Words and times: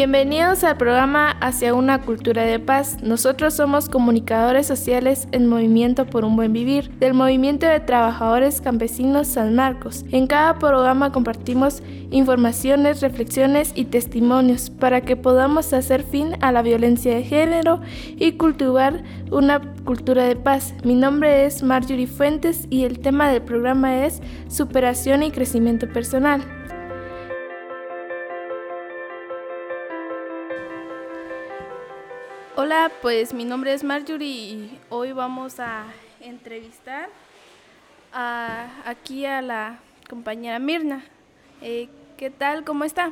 Bienvenidos 0.00 0.64
al 0.64 0.78
programa 0.78 1.32
Hacia 1.42 1.74
una 1.74 2.00
cultura 2.00 2.44
de 2.44 2.58
paz. 2.58 3.02
Nosotros 3.02 3.52
somos 3.52 3.90
comunicadores 3.90 4.66
sociales 4.66 5.28
en 5.30 5.46
Movimiento 5.46 6.06
por 6.06 6.24
un 6.24 6.36
Buen 6.36 6.54
Vivir, 6.54 6.90
del 6.92 7.12
Movimiento 7.12 7.66
de 7.66 7.80
Trabajadores 7.80 8.62
Campesinos 8.62 9.26
San 9.26 9.54
Marcos. 9.54 10.06
En 10.10 10.26
cada 10.26 10.58
programa 10.58 11.12
compartimos 11.12 11.82
informaciones, 12.10 13.02
reflexiones 13.02 13.72
y 13.74 13.84
testimonios 13.84 14.70
para 14.70 15.02
que 15.02 15.16
podamos 15.16 15.70
hacer 15.74 16.02
fin 16.02 16.34
a 16.40 16.50
la 16.50 16.62
violencia 16.62 17.14
de 17.14 17.22
género 17.22 17.82
y 18.16 18.32
cultivar 18.38 19.04
una 19.30 19.60
cultura 19.84 20.24
de 20.24 20.34
paz. 20.34 20.72
Mi 20.82 20.94
nombre 20.94 21.44
es 21.44 21.62
Marjorie 21.62 22.06
Fuentes 22.06 22.66
y 22.70 22.84
el 22.84 23.00
tema 23.00 23.28
del 23.28 23.42
programa 23.42 24.06
es 24.06 24.22
superación 24.48 25.22
y 25.22 25.30
crecimiento 25.30 25.86
personal. 25.92 26.59
Hola, 32.70 32.92
pues 33.02 33.34
mi 33.34 33.44
nombre 33.44 33.74
es 33.74 33.82
Marjorie 33.82 34.28
y 34.28 34.78
hoy 34.90 35.10
vamos 35.10 35.58
a 35.58 35.86
entrevistar 36.20 37.08
aquí 38.12 39.26
a 39.26 39.42
la 39.42 39.80
compañera 40.08 40.60
Mirna. 40.60 41.02
Eh, 41.62 41.88
¿Qué 42.16 42.30
tal? 42.30 42.62
¿Cómo 42.62 42.84
está? 42.84 43.10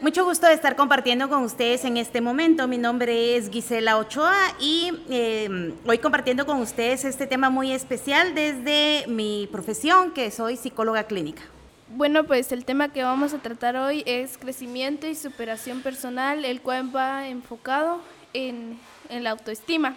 Mucho 0.00 0.24
gusto 0.24 0.46
de 0.46 0.52
estar 0.52 0.76
compartiendo 0.76 1.28
con 1.28 1.42
ustedes 1.42 1.84
en 1.84 1.96
este 1.96 2.20
momento. 2.20 2.68
Mi 2.68 2.78
nombre 2.78 3.34
es 3.34 3.50
Gisela 3.50 3.98
Ochoa 3.98 4.36
y 4.60 4.92
eh, 5.10 5.74
hoy 5.84 5.98
compartiendo 5.98 6.46
con 6.46 6.60
ustedes 6.60 7.04
este 7.04 7.26
tema 7.26 7.50
muy 7.50 7.72
especial 7.72 8.36
desde 8.36 9.04
mi 9.08 9.48
profesión, 9.50 10.12
que 10.12 10.30
soy 10.30 10.56
psicóloga 10.56 11.02
clínica. 11.08 11.42
Bueno, 11.88 12.22
pues 12.22 12.52
el 12.52 12.64
tema 12.64 12.92
que 12.92 13.02
vamos 13.02 13.34
a 13.34 13.38
tratar 13.38 13.74
hoy 13.74 14.04
es 14.06 14.38
crecimiento 14.38 15.08
y 15.08 15.16
superación 15.16 15.82
personal, 15.82 16.44
el 16.44 16.60
cual 16.60 16.94
va 16.94 17.26
enfocado 17.26 18.00
en, 18.32 18.78
la 19.10 19.30
autoestima. 19.30 19.96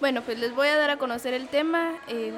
Bueno, 0.00 0.22
pues 0.22 0.38
les 0.38 0.54
voy 0.54 0.68
a 0.68 0.76
dar 0.76 0.90
a 0.90 0.96
conocer 0.96 1.34
el 1.34 1.48
tema. 1.48 1.92
Eh, 2.08 2.32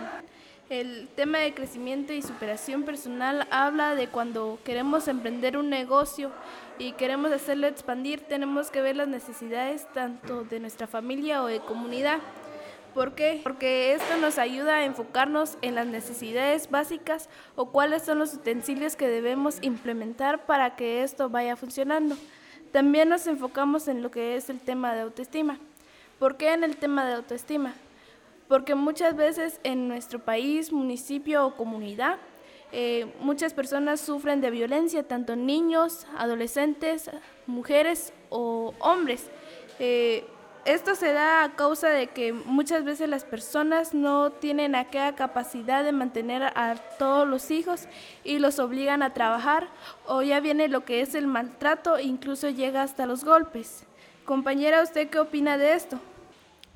el 0.71 1.09
tema 1.15 1.39
de 1.39 1.53
crecimiento 1.53 2.15
y 2.15 2.23
superación 2.23 2.85
personal 2.85 3.47
habla 3.51 3.95
de 3.95 4.09
cuando 4.09 4.59
queremos 4.65 5.09
emprender 5.09 5.59
un 5.59 5.69
negocio 5.69 6.33
y 6.79 6.93
queremos 6.93 7.33
hacerlo 7.33 7.67
expandir, 7.67 8.21
tenemos 8.21 8.71
que 8.71 8.81
ver 8.81 8.97
las 8.97 9.09
necesidades 9.09 9.87
tanto 9.93 10.45
de 10.45 10.61
nuestra 10.61 10.87
familia 10.87 11.43
o 11.43 11.47
de 11.47 11.61
comunidad. 11.61 12.19
¿Por 12.95 13.15
qué? 13.15 13.41
Porque 13.43 13.93
esto 13.93 14.17
nos 14.21 14.39
ayuda 14.39 14.77
a 14.77 14.85
enfocarnos 14.85 15.59
en 15.63 15.75
las 15.75 15.87
necesidades 15.87 16.71
básicas 16.71 17.29
o 17.57 17.67
cuáles 17.67 18.05
son 18.05 18.19
los 18.19 18.33
utensilios 18.35 18.97
que 18.97 19.09
debemos 19.09 19.59
implementar 19.63 20.47
para 20.47 20.77
que 20.77 21.03
esto 21.03 21.29
vaya 21.29 21.57
funcionando. 21.57 22.17
También 22.75 23.09
nos 23.09 23.29
enfocamos 23.29 23.87
en 23.87 24.03
lo 24.03 24.11
que 24.11 24.35
es 24.35 24.51
el 24.51 24.59
tema 24.59 24.95
de 24.95 25.03
autoestima. 25.03 25.61
¿Por 26.19 26.37
qué 26.37 26.55
en 26.55 26.65
el 26.65 26.77
tema 26.77 27.07
de 27.07 27.15
autoestima? 27.15 27.73
Porque 28.49 28.75
muchas 28.75 29.15
veces 29.15 29.61
en 29.63 29.87
nuestro 29.87 30.19
país, 30.19 30.73
municipio 30.73 31.47
o 31.47 31.55
comunidad, 31.55 32.17
eh, 32.73 33.07
muchas 33.21 33.55
personas 33.55 34.01
sufren 34.01 34.41
de 34.41 34.51
violencia, 34.51 35.07
tanto 35.07 35.37
niños, 35.37 36.09
adolescentes, 36.19 37.13
mujeres 37.47 38.13
o 38.29 38.75
hombres. 38.81 39.31
Eh, 39.79 40.27
esto 40.65 40.95
se 40.95 41.13
da 41.13 41.45
a 41.45 41.57
causa 41.57 41.89
de 41.89 42.07
que 42.09 42.33
muchas 42.33 42.85
veces 42.85 43.09
las 43.09 43.25
personas 43.25 43.93
no 43.93 44.31
tienen 44.31 44.75
aquella 44.75 45.15
capacidad 45.15 45.85
de 45.85 45.93
mantener 45.93 46.43
a 46.43 46.77
todos 46.99 47.29
los 47.29 47.51
hijos 47.51 47.83
y 48.25 48.39
los 48.39 48.59
obligan 48.59 49.03
a 49.03 49.13
trabajar 49.13 49.69
o 50.07 50.23
ya 50.23 50.41
viene 50.41 50.69
lo 50.69 50.85
que 50.85 51.01
es 51.01 51.15
el 51.15 51.27
maltrato, 51.27 51.99
incluso 51.99 52.49
llega 52.49 52.83
hasta 52.83 53.07
los 53.07 53.25
golpes. 53.25 53.85
Compañera, 54.25 54.83
¿usted 54.83 55.11
qué 55.11 55.19
opina 55.19 55.59
de 55.59 55.75
esto? 55.75 56.01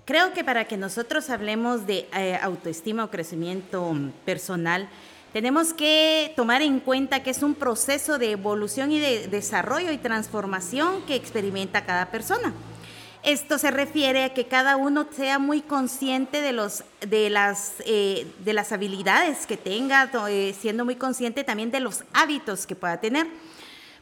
Creo 0.05 0.33
que 0.33 0.45
para 0.45 0.67
que 0.67 0.77
nosotros 0.77 1.31
hablemos 1.31 1.87
de 1.87 2.09
eh, 2.15 2.39
autoestima 2.43 3.05
o 3.05 3.11
crecimiento 3.11 3.95
personal, 4.25 4.89
tenemos 5.33 5.75
que 5.75 6.33
tomar 6.37 6.63
en 6.63 6.81
cuenta 6.81 7.23
que 7.23 7.31
es 7.31 7.43
un 7.43 7.55
proceso 7.55 8.19
de 8.19 8.33
evolución 8.33 8.93
y 8.93 8.99
de 8.99 9.29
desarrollo 9.29 9.93
y 9.93 9.99
transformación 9.99 11.03
que 11.03 11.15
experimenta 11.15 11.85
cada 11.85 12.11
persona. 12.11 12.53
Esto 13.25 13.59
se 13.59 13.71
refiere 13.71 14.25
a 14.25 14.33
que 14.33 14.47
cada 14.47 14.77
uno 14.77 15.07
sea 15.11 15.39
muy 15.39 15.61
consciente 15.61 16.41
de, 16.41 16.53
los, 16.53 16.85
de, 17.01 17.31
las, 17.31 17.75
eh, 17.85 18.27
de 18.45 18.53
las 18.53 18.71
habilidades 18.73 19.47
que 19.47 19.57
tenga, 19.57 20.11
eh, 20.29 20.55
siendo 20.59 20.85
muy 20.85 20.97
consciente 20.97 21.43
también 21.45 21.71
de 21.71 21.81
los 21.81 22.05
hábitos 22.13 22.67
que 22.67 22.77
pueda 22.77 23.01
tener. 23.01 23.27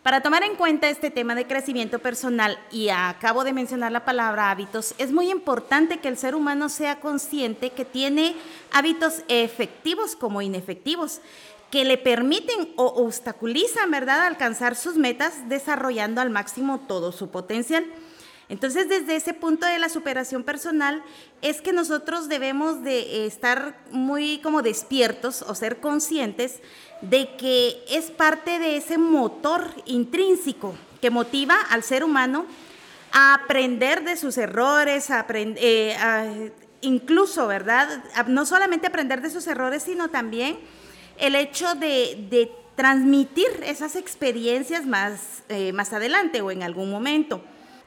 Para 0.03 0.21
tomar 0.23 0.45
en 0.45 0.55
cuenta 0.55 0.89
este 0.89 1.11
tema 1.11 1.35
de 1.35 1.49
crecimiento 1.49 1.99
personal, 1.99 2.61
y 2.71 2.91
acabo 2.91 3.43
de 3.43 3.53
mencionar 3.53 3.91
la 3.91 4.05
palabra 4.05 4.53
hábitos, 4.53 4.95
es 4.99 5.11
muy 5.11 5.31
importante 5.31 5.99
que 5.99 6.07
el 6.07 6.17
ser 6.17 6.37
humano 6.37 6.69
sea 6.69 7.01
consciente 7.01 7.71
que 7.71 7.85
tiene 7.85 8.37
hábitos 8.71 9.23
efectivos 9.27 10.15
como 10.15 10.43
inefectivos, 10.43 11.21
que 11.73 11.85
le 11.85 11.99
permiten 11.99 12.73
o 12.77 12.85
obstaculizan, 12.85 13.91
¿verdad?, 13.91 14.27
alcanzar 14.27 14.77
sus 14.77 14.95
metas 14.95 15.49
desarrollando 15.49 16.21
al 16.21 16.31
máximo 16.31 16.79
todo 16.87 17.11
su 17.11 17.31
potencial. 17.31 17.85
Entonces, 18.49 18.89
desde 18.89 19.17
ese 19.17 19.35
punto 19.35 19.67
de 19.67 19.79
la 19.79 19.89
superación 19.89 20.45
personal, 20.45 21.03
es 21.43 21.61
que 21.61 21.73
nosotros 21.73 22.29
debemos 22.29 22.85
de 22.85 23.01
eh, 23.01 23.27
estar 23.27 23.77
muy 23.91 24.39
como 24.39 24.63
despiertos 24.63 25.43
o 25.43 25.55
ser 25.55 25.81
conscientes 25.81 26.61
de 27.01 27.37
que 27.37 27.85
es 27.89 28.11
parte 28.13 28.59
de 28.59 28.77
ese 28.77 28.99
motor 28.99 29.71
intrínseco 29.85 30.75
que 31.01 31.11
motiva 31.11 31.57
al 31.71 31.83
ser 31.83 32.05
humano 32.05 32.47
a 33.13 33.35
aprender 33.35 34.05
de 34.05 34.17
sus 34.17 34.39
errores, 34.39 35.11
a 35.11 35.27
eh, 35.29 36.53
incluso, 36.83 37.49
¿verdad? 37.49 38.05
no 38.29 38.47
solamente 38.47 38.87
aprender 38.87 39.23
de 39.23 39.31
sus 39.31 39.47
errores, 39.49 39.83
sino 39.83 40.09
también 40.09 40.59
el 41.19 41.35
hecho 41.35 41.75
de, 41.75 42.53
transmitir 42.77 43.49
esas 43.65 43.97
experiencias 43.97 44.85
más, 44.85 45.43
eh, 45.49 45.73
más 45.73 45.95
adelante 45.95 46.43
o 46.43 46.51
en 46.51 46.63
algún 46.63 46.91
momento 46.91 47.43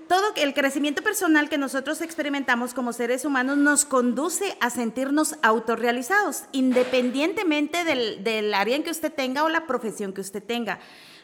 todo 0.09 0.33
el 0.37 0.55
crecimiento 0.55 1.03
personal 1.03 1.49
que 1.49 1.59
nosotros 1.59 2.01
experimentamos 2.01 2.73
como 2.73 2.93
seres 2.93 3.25
humanos 3.25 3.57
nos 3.57 3.85
conduce 3.85 4.57
a 4.59 4.71
sentirnos 4.71 5.35
autorrealizados, 5.43 6.45
independientemente 6.51 7.83
del, 7.83 8.53
área 8.55 8.75
en 8.75 8.81
que 8.81 8.89
usted 8.89 9.13
tenga 9.13 9.43
o 9.43 9.49
la 9.49 9.67
profesión 9.67 10.11
que 10.11 10.21
usted 10.21 10.43
tenga. 10.43 10.79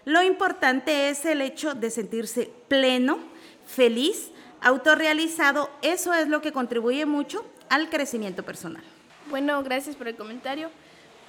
Lo 0.06 0.22
importante 0.22 1.10
es 1.10 1.26
el 1.26 1.42
hecho 1.42 1.74
de 1.74 1.90
sentirse 1.90 2.54
pleno, 2.68 3.18
feliz, 3.66 4.30
autorrealizado. 4.62 5.72
Eso 5.82 6.14
es 6.14 6.28
lo 6.28 6.42
que 6.42 6.52
contribuye 6.52 7.08
mucho 7.08 7.44
al 7.70 7.90
crecimiento 7.90 8.44
personal. 8.44 8.84
Bueno, 9.32 9.64
gracias 9.64 9.96
por 9.96 10.08
el 10.08 10.16
comentario. 10.16 10.70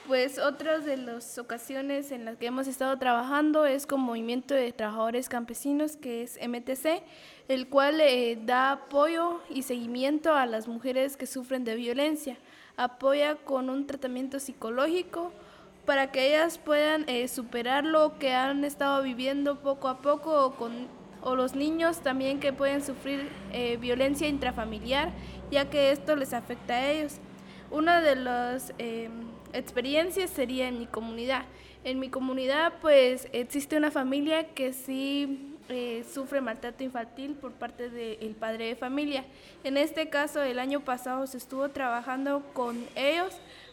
Pues 0.07 0.39
otras 0.39 0.85
de 0.85 0.97
las 0.99 1.37
ocasiones 1.37 2.13
en 2.13 2.25
las 2.25 2.37
que 2.37 2.47
hemos 2.47 2.69
estado 2.69 2.97
trabajando 2.97 3.67
es 3.67 3.89
con 3.89 4.01
Movimiento 4.01 4.55
de 4.55 4.71
Trabajadores 4.71 5.29
Campesinos, 5.29 5.97
que 5.97 6.23
es 6.23 6.39
MTC, 6.41 7.03
el 7.49 7.69
cual 7.69 8.01
eh, 8.01 8.39
da 8.41 8.71
apoyo 8.71 9.41
y 9.51 9.63
seguimiento 9.63 10.33
a 10.33 10.47
las 10.47 10.69
mujeres 10.69 11.17
que 11.17 11.27
sufren 11.27 11.65
de 11.65 11.75
violencia. 11.75 12.39
Apoya 12.77 13.35
con 13.35 13.69
un 13.69 13.89
tratamiento 13.89 14.39
psicológico 14.39 15.33
para 15.87 16.13
que 16.13 16.29
ellas 16.29 16.59
puedan 16.59 17.09
eh, 17.09 17.27
superar 17.27 17.85
lo 17.85 18.17
que 18.21 18.33
han 18.33 18.65
estado 18.65 19.03
viviendo 19.03 19.59
poco 19.59 19.89
a 19.89 19.99
poco 20.03 20.47
o, 20.47 20.55
con, 20.55 20.87
o 21.21 21.35
los 21.35 21.57
niños 21.57 21.99
también 21.99 22.39
que 22.39 22.53
pueden 22.53 22.81
sufrir 22.81 23.29
eh, 23.53 23.77
violencia 23.77 24.29
intrafamiliar, 24.29 25.11
ya 25.51 25.69
que 25.69 25.91
esto 25.91 26.15
les 26.15 26.33
afecta 26.33 26.75
a 26.75 26.91
ellos. 26.93 27.15
Una 27.73 28.01
de 28.01 28.15
las 28.15 28.73
experiencias 29.57 30.31
sería 30.31 30.69
en 30.69 30.79
mi 30.79 30.87
comunidad. 30.87 31.45
En 31.85 31.99
mi 31.99 32.09
comunidad 32.09 32.75
pues 32.81 33.29
existe 33.33 33.77
una 33.77 33.91
familia 33.91 34.49
que 34.55 34.73
sí 34.73 35.57
eh, 35.69 36.05
sufre 36.13 36.41
maltrato 36.41 36.85
infantil 36.85 37.35
por 37.35 37.53
parte 37.53 37.91
del 37.91 38.35
padre 38.35 38.67
de 38.67 38.77
familia. 38.77 39.25
En 39.65 39.77
este 39.77 40.09
caso 40.09 40.43
el 40.43 40.59
año 40.59 40.81
pasado 40.81 41.27
se 41.27 41.39
estuvo 41.39 41.69
trabajando 41.71 42.43
con 42.53 42.85
ellos 42.95 43.33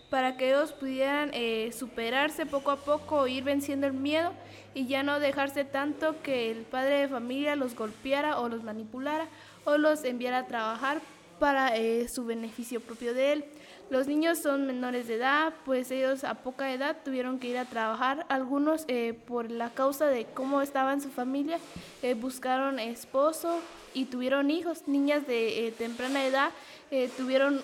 para 0.10 0.38
que 0.38 0.50
ellos 0.50 0.74
pudieran 0.74 1.32
eh, 1.34 1.72
superarse 1.72 2.46
poco 2.46 2.72
a 2.72 2.78
poco, 2.78 3.28
ir 3.28 3.44
venciendo 3.44 3.88
el 3.88 3.94
miedo 3.94 4.34
y 4.76 4.86
ya 4.86 5.02
no 5.02 5.20
dejarse 5.20 5.66
tanto 5.66 6.22
que 6.22 6.52
el 6.52 6.64
padre 6.66 7.00
de 7.00 7.08
familia 7.08 7.56
los 7.56 7.76
golpeara 7.76 8.40
o 8.40 8.48
los 8.48 8.64
manipulara 8.64 9.28
o 9.66 9.78
los 9.78 10.04
enviara 10.04 10.40
a 10.40 10.48
trabajar 10.48 11.02
para 11.40 11.76
eh, 11.76 12.08
su 12.10 12.26
beneficio 12.26 12.80
propio 12.80 13.14
de 13.14 13.34
él. 13.34 13.46
Los 13.94 14.08
niños 14.08 14.40
son 14.40 14.66
menores 14.66 15.08
de 15.08 15.18
edad, 15.18 15.54
pues 15.66 15.92
ellos 15.92 16.24
a 16.24 16.34
poca 16.34 16.74
edad 16.74 16.98
tuvieron 17.06 17.38
que 17.38 17.50
ir 17.50 17.60
a 17.60 17.66
trabajar. 17.66 18.26
Algunos 18.28 18.86
eh, 18.88 19.14
por 19.28 19.52
la 19.52 19.70
causa 19.70 20.08
de 20.08 20.26
cómo 20.26 20.64
estaba 20.64 20.94
en 20.94 21.00
su 21.00 21.12
familia 21.12 21.60
eh, 22.02 22.16
buscaron 22.16 22.80
esposo 22.80 23.60
y 23.94 24.06
tuvieron 24.06 24.50
hijos. 24.50 24.88
Niñas 24.88 25.28
de 25.28 25.72
temprana 25.78 26.26
edad 26.26 26.50
tuvieron 27.18 27.62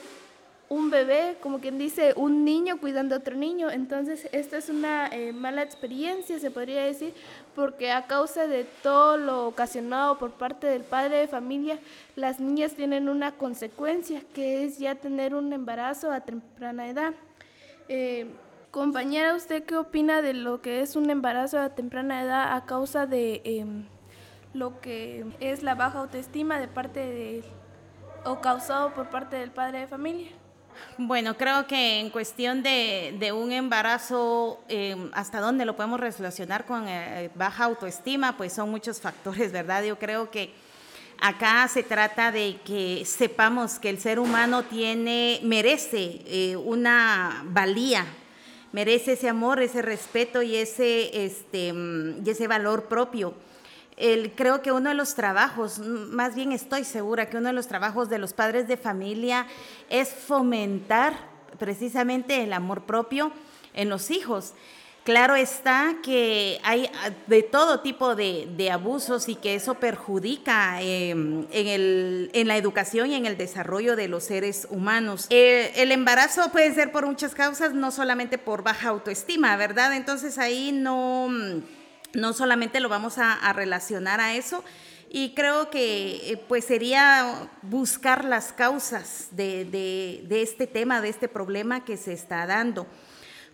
un 0.70 0.92
bebé, 0.92 1.38
como 1.42 1.60
quien 1.60 1.80
dice, 1.80 2.14
un 2.16 2.46
niño 2.46 2.80
cuidando 2.80 3.16
a 3.16 3.18
otro 3.18 3.36
niño. 3.36 3.72
Entonces, 3.72 4.30
esta 4.32 4.58
es 4.58 4.70
una 4.70 5.08
eh, 5.08 5.34
mala 5.34 5.64
experiencia, 5.64 6.40
se 6.40 6.52
podría 6.52 6.84
decir, 6.84 7.14
porque 7.56 7.92
a 7.92 8.06
causa 8.06 8.46
de 8.46 8.66
todo 8.84 9.18
lo 9.18 9.48
ocasionado 9.48 10.20
por 10.20 10.32
parte 10.32 10.68
del 10.68 10.84
padre 10.84 11.18
de 11.18 11.28
familia, 11.28 11.80
las 12.16 12.40
niñas 12.40 12.74
tienen 12.74 13.10
una 13.10 13.32
consecuencia, 13.32 14.22
que 14.34 14.64
es 14.64 14.78
ya 14.78 14.94
tener 14.94 15.34
un 15.34 15.52
embarazo 15.52 16.12
a 16.12 16.22
temprana 16.22 16.88
edad. 16.88 17.14
Eh, 17.88 18.28
compañera, 18.70 19.34
¿usted 19.34 19.64
qué 19.64 19.76
opina 19.76 20.22
de 20.22 20.36
lo 20.36 20.62
que 20.62 20.82
es 20.82 20.96
un 20.96 21.10
embarazo 21.10 21.60
a 21.60 21.70
temprana 21.70 22.22
edad 22.22 22.56
a 22.56 22.66
causa 22.68 23.08
de 23.08 23.42
em, 23.44 23.86
lo 24.54 24.80
que 24.82 25.26
es 25.40 25.64
la 25.64 25.74
baja 25.74 26.00
autoestima 26.00 26.60
de 26.60 26.68
parte 26.68 27.00
de 27.00 27.44
o 28.24 28.42
causado 28.42 28.94
por 28.94 29.10
parte 29.10 29.38
del 29.38 29.50
padre 29.50 29.80
de 29.80 29.88
familia? 29.88 30.39
Bueno, 30.98 31.38
creo 31.38 31.66
que 31.66 32.00
en 32.00 32.10
cuestión 32.10 32.62
de, 32.62 33.32
un 33.34 33.52
embarazo, 33.52 34.60
eh, 34.68 34.96
hasta 35.14 35.40
dónde 35.40 35.66
lo 35.66 35.76
podemos 35.76 36.00
relacionar 36.00 36.66
con 36.66 36.88
eh, 36.88 37.30
baja 37.36 37.66
autoestima, 37.66 38.36
pues 38.36 38.54
son 38.54 38.70
muchos 38.70 39.00
factores, 39.00 39.52
¿verdad? 39.52 39.84
Yo 39.84 39.98
creo 39.98 40.30
que 40.30 40.54
acá 41.22 41.68
se 41.68 41.84
trata 41.84 42.32
de 42.32 42.60
que 42.66 43.04
sepamos 43.06 43.80
que 43.80 43.90
el 43.90 44.00
ser 44.00 44.20
humano 44.20 44.64
tiene, 44.64 45.40
merece 45.44 46.22
eh, 46.26 46.56
una 46.58 47.44
valía, 47.46 48.06
merece 48.72 49.14
ese 49.14 49.30
amor, 49.30 49.62
ese 49.62 49.82
respeto 49.82 50.42
y 50.42 50.56
ese, 50.56 51.26
este, 51.26 51.74
mm, 51.74 52.26
y 52.26 52.30
ese 52.30 52.48
valor 52.48 52.88
propio 52.88 53.34
creo 54.36 54.62
que 54.62 54.72
uno 54.72 54.90
de 54.90 54.96
los 54.96 55.16
trabajos, 55.16 55.80
más 55.80 56.36
bien 56.36 56.52
estoy 56.52 56.84
segura 56.84 57.30
que 57.30 57.38
uno 57.38 57.48
de 57.48 57.54
los 57.54 57.68
trabajos 57.68 58.10
de 58.10 58.18
los 58.18 58.34
padres 58.34 58.68
de 58.68 58.78
familia 58.78 59.48
es 59.90 60.10
fomentar 60.10 61.14
precisamente 61.58 62.44
el 62.44 62.54
amor 62.54 62.84
propio 62.84 63.32
en 63.74 63.90
los 63.90 64.10
hijos. 64.12 64.54
Claro 65.04 65.36
está 65.36 65.96
que 66.04 66.60
hay 66.64 66.90
ah, 67.02 67.10
de 67.28 67.42
todo 67.42 67.80
tipo 67.80 68.16
de, 68.16 68.70
abusos 68.72 69.28
y 69.28 69.36
que 69.36 69.56
eso 69.56 69.76
perjudica 69.76 70.82
em, 70.82 71.48
en, 71.52 72.48
la 72.48 72.58
educación 72.58 73.10
y 73.10 73.16
en 73.16 73.26
el 73.26 73.38
desarrollo 73.38 73.96
de 73.96 74.08
los 74.08 74.26
seres 74.26 74.68
humanos. 74.70 75.26
Eh, 75.30 75.72
el 75.78 75.92
embarazo 75.92 76.52
puede 76.52 76.74
ser 76.76 76.92
por 76.92 77.08
muchas 77.08 77.34
causas, 77.34 77.74
no 77.74 77.92
solamente 77.92 78.38
por 78.38 78.62
baja 78.62 78.90
autoestima, 78.90 79.56
¿verdad? 79.58 79.96
Entonces 79.96 80.38
ahí 80.38 80.72
no 80.72 81.30
no 82.14 82.34
solamente 82.34 82.80
lo 82.80 82.90
vamos 82.90 83.18
a, 83.18 83.54
relacionar 83.54 84.20
a 84.20 84.36
eso, 84.36 84.64
y 85.12 85.34
creo 85.34 85.70
que 85.72 86.32
eh, 86.32 86.38
pues 86.48 86.66
sería 86.66 87.50
buscar 87.64 88.26
las 88.26 88.54
causas 88.54 89.30
de, 89.32 90.24
este 90.30 90.68
tema, 90.68 91.02
de 91.02 91.10
este 91.10 91.28
problema 91.28 91.84
que 91.84 91.98
se 91.98 92.14
está 92.14 92.46
dando. 92.46 92.86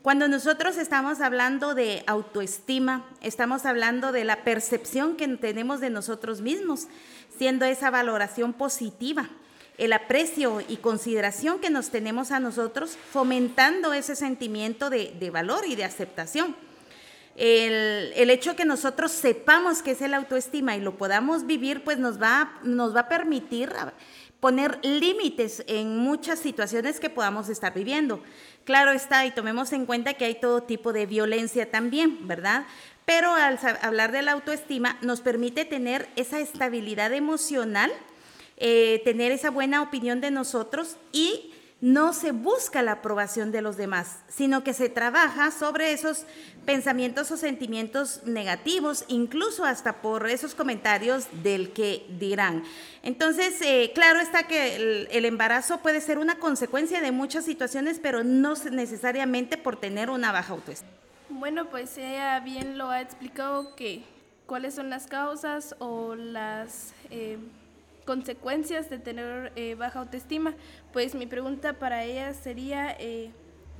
Cuando 0.01 0.27
nosotros 0.27 0.77
estamos 0.77 1.21
hablando 1.21 1.73
de 1.73 2.03
autoestima, 2.07 3.05
estamos 3.21 3.65
hablando 3.65 4.11
de 4.11 4.23
la 4.23 4.43
percepción 4.43 5.15
que 5.15 5.27
tenemos 5.29 5.79
de 5.79 5.89
nosotros 5.89 6.41
mismos, 6.41 6.87
siendo 7.37 7.65
esa 7.65 7.89
valoración 7.89 8.53
positiva, 8.53 9.29
el 9.77 9.93
aprecio 9.93 10.61
y 10.67 10.77
consideración 10.77 11.59
que 11.59 11.69
nos 11.69 11.89
tenemos 11.89 12.31
a 12.31 12.39
nosotros, 12.39 12.97
fomentando 13.11 13.93
ese 13.93 14.15
sentimiento 14.15 14.89
de 14.89 15.29
valor 15.31 15.65
y 15.67 15.75
de 15.75 15.85
aceptación 15.85 16.55
el, 17.35 18.13
el, 18.15 18.29
hecho 18.29 18.55
que 18.55 18.65
nosotros 18.65 19.11
sepamos 19.11 19.81
qué 19.81 19.91
es 19.91 20.01
el 20.01 20.13
autoestima 20.13 20.75
y 20.75 20.81
lo 20.81 20.97
podamos 20.97 21.45
vivir, 21.45 21.83
pues 21.83 21.97
nos 21.97 22.21
va, 22.21 22.59
nos 22.63 22.95
va 22.95 23.01
a 23.01 23.09
permitir 23.09 23.71
poner 24.39 24.77
límites 24.83 25.63
en 25.65 25.97
muchas 25.97 26.37
situaciones 26.37 26.99
que 26.99 27.09
podamos 27.09 27.49
estar 27.49 27.73
viviendo. 27.73 28.21
Claro 28.63 28.91
está, 28.91 29.25
y 29.25 29.31
tomemos 29.31 29.73
en 29.73 29.87
cuenta 29.87 30.13
que 30.13 30.25
hay 30.25 30.35
todo 30.35 30.61
tipo 30.61 30.93
de 30.93 31.07
violencia 31.07 31.71
también, 31.71 32.27
¿verdad? 32.27 32.65
Pero 33.05 33.33
al 33.33 33.59
hablar 33.81 34.11
de 34.11 34.21
la 34.21 34.33
autoestima 34.33 34.99
nos 35.01 35.21
permite 35.21 35.65
tener 35.65 36.07
esa 36.15 36.39
estabilidad 36.39 37.11
emocional, 37.13 37.91
eh, 38.57 39.01
tener 39.03 39.31
esa 39.31 39.49
buena 39.49 39.81
opinión 39.81 40.21
de 40.21 40.29
nosotros 40.29 40.97
y 41.11 41.54
no 41.85 42.13
se 42.13 42.31
busca 42.31 42.81
la 42.81 42.93
aprobación 42.93 43.51
de 43.51 43.61
los 43.61 43.77
demás, 43.77 44.17
sino 44.27 44.63
que 44.63 44.73
se 44.73 44.89
trabaja 44.89 45.51
sobre 45.51 45.91
esos 45.91 46.25
pensamientos 46.65 47.29
o 47.29 47.37
sentimientos 47.37 48.23
negativos, 48.25 49.05
incluso 49.07 49.65
hasta 49.65 50.01
por 50.01 50.27
esos 50.27 50.55
comentarios 50.55 51.27
del 51.43 51.73
que 51.73 52.03
dirán. 52.17 52.63
Entonces, 53.03 53.61
eh, 53.61 53.91
claro 53.93 54.19
está 54.19 54.47
que 54.47 55.07
el, 55.11 55.25
embarazo 55.25 55.77
puede 55.77 56.01
ser 56.01 56.17
una 56.17 56.39
consecuencia 56.39 57.01
de 57.01 57.11
muchas 57.11 57.45
situaciones, 57.45 57.99
pero 58.01 58.23
no 58.23 58.55
necesariamente 58.71 59.55
por 59.55 59.79
tener 59.79 60.09
una 60.09 60.31
baja 60.31 60.53
autoestima. 60.53 60.89
Bueno, 61.29 61.69
pues 61.69 61.99
ella 61.99 62.39
bien 62.39 62.79
lo 62.79 62.89
ha 62.89 62.99
explicado 62.99 63.75
que 63.75 64.01
cuáles 64.47 64.73
son 64.73 64.89
las 64.89 65.05
causas 65.05 65.75
o 65.77 66.15
las... 66.15 66.95
Eh, 67.11 67.37
consecuencias 68.05 68.89
de 68.89 68.99
tener 68.99 69.51
eh, 69.55 69.75
baja 69.75 69.99
autoestima, 69.99 70.53
pues 70.93 71.15
mi 71.15 71.25
pregunta 71.25 71.73
para 71.73 72.03
ella 72.03 72.33
sería 72.33 72.95
eh, 72.99 73.31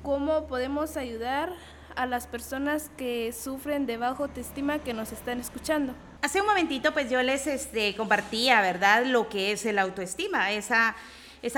cómo 0.04 0.48
podemos 0.48 0.98
ayudar 0.98 1.54
a 1.96 2.06
las 2.06 2.28
personas 2.28 2.92
que 2.98 3.32
sufren 3.32 3.86
de 3.86 3.98
baja 3.98 4.24
autoestima 4.24 4.80
que 4.80 4.94
nos 4.94 5.12
están 5.12 5.40
escuchando. 5.40 5.94
Hace 6.22 6.42
un 6.42 6.48
momentito 6.48 6.92
pues 6.92 7.10
yo 7.10 7.22
les 7.22 7.48
este, 7.48 7.96
compartía, 7.96 8.62
¿verdad?, 8.62 9.06
lo 9.06 9.30
que 9.30 9.52
es 9.52 9.66
el 9.66 9.80
autoestima, 9.80 10.52
esa, 10.52 10.96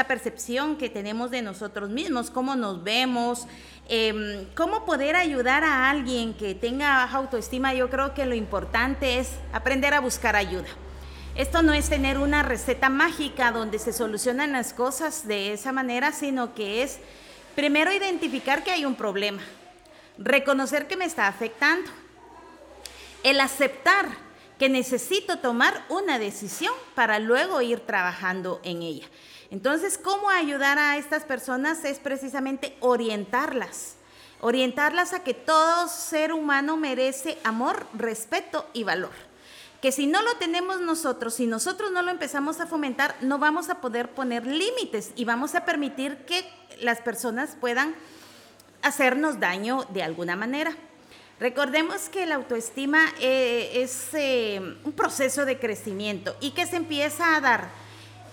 percepción 0.08 0.78
que 0.78 0.90
tenemos 0.90 1.31
de 1.31 1.42
nosotros 1.42 1.90
mismos, 1.90 2.30
cómo 2.30 2.56
nos 2.56 2.84
vemos, 2.84 3.48
em, 3.88 4.46
cómo 4.54 4.84
poder 4.84 5.16
ayudar 5.16 5.63
a 5.63 5.90
alguien 5.90 6.34
que 6.34 6.54
tenga 6.54 6.98
baja 6.98 7.18
autoestima. 7.18 7.74
Yo 7.74 7.90
creo 7.90 8.13
que 8.13 8.25
lo 8.25 8.36
importante 8.36 9.18
es 9.18 9.31
aprender 9.54 9.94
a 9.94 10.02
buscar 10.02 10.36
ayuda. 10.36 10.68
Esto 11.38 11.62
no 11.62 11.72
es 11.72 11.88
tener 11.88 12.18
una 12.18 12.42
receta 12.42 12.89
mágica 12.89 13.51
donde 13.51 13.78
se 13.78 13.94
solucionan 13.94 14.54
las 14.54 14.74
cosas 14.74 15.28
de 15.28 15.54
esa 15.54 15.72
manera, 15.72 16.12
sino 16.12 16.56
que 16.56 16.81
es 16.81 16.98
primero 17.54 17.94
identificar 17.94 18.63
que 18.63 18.72
hay 18.72 18.86
un 18.86 18.95
problema, 18.95 19.44
reconocer 20.18 20.88
que 20.88 20.98
me 20.98 21.06
está 21.06 21.28
afectando, 21.28 21.92
el 23.22 23.39
aceptar 23.39 24.07
que 24.57 24.68
necesito 24.68 25.38
tomar 25.38 25.86
una 25.89 26.18
decisión 26.18 26.74
para 26.95 27.19
luego 27.19 27.62
ir 27.62 27.81
trabajando 27.81 28.60
en 28.63 28.81
ella. 28.81 29.06
Entonces, 29.51 30.00
¿cómo 30.00 30.31
ayudar 30.31 30.80
a 30.80 30.98
estas 30.98 31.24
personas? 31.24 31.86
Es 31.86 32.00
precisamente 32.00 32.75
orientarlas, 32.80 33.98
orientarlas 34.42 35.13
a 35.13 35.24
que 35.24 35.36
todo 35.36 35.88
ser 35.88 36.34
humano 36.34 36.78
merece 36.78 37.38
amor, 37.44 37.86
respeto 37.94 38.65
y 38.74 38.84
valor 38.84 39.27
que 39.81 39.91
si 39.91 40.07
no 40.07 40.22
lo 40.22 40.36
tenemos 40.38 40.81
nosotros, 40.81 41.36
si 41.36 41.46
nosotros 41.48 41.91
no 41.91 42.01
lo 42.01 42.12
empezamos 42.12 42.60
a 42.60 42.67
fomentar, 42.67 43.15
no 43.22 43.38
vamos 43.38 43.69
a 43.69 43.79
poder 43.79 44.10
poner 44.10 44.46
límites 44.48 45.12
y 45.15 45.25
vamos 45.25 45.55
a 45.55 45.65
permitir 45.65 46.17
que 46.25 46.43
las 46.81 47.01
personas 47.01 47.55
puedan 47.60 47.96
hacernos 48.81 49.39
daño 49.39 49.86
de 49.89 50.03
alguna 50.03 50.36
manera. 50.36 50.75
Recordemos 51.39 52.10
que 52.10 52.25
la 52.25 52.36
autoestima 52.36 53.00
eh, 53.19 53.72
es 53.75 54.10
eh, 54.13 54.60
un 54.84 54.91
proceso 54.93 55.46
de 55.46 55.60
crecimiento 55.60 56.36
y 56.39 56.51
que 56.51 56.65
se 56.65 56.77
empieza 56.77 57.36
a 57.36 57.41
dar 57.41 57.69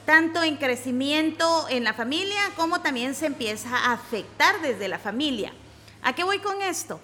tanto 0.06 0.42
en 0.42 0.56
crecimiento 0.56 1.66
en 1.68 1.84
la 1.84 1.92
familia 1.92 2.40
como 2.56 2.80
también 2.80 3.14
se 3.14 3.26
empieza 3.26 3.76
a 3.76 3.92
afectar 3.92 4.60
desde 4.62 4.88
la 4.88 4.98
familia. 4.98 5.52
¿A 6.02 6.14
qué 6.14 6.24
voy 6.24 6.38
con 6.38 6.62
esto? 6.62 7.00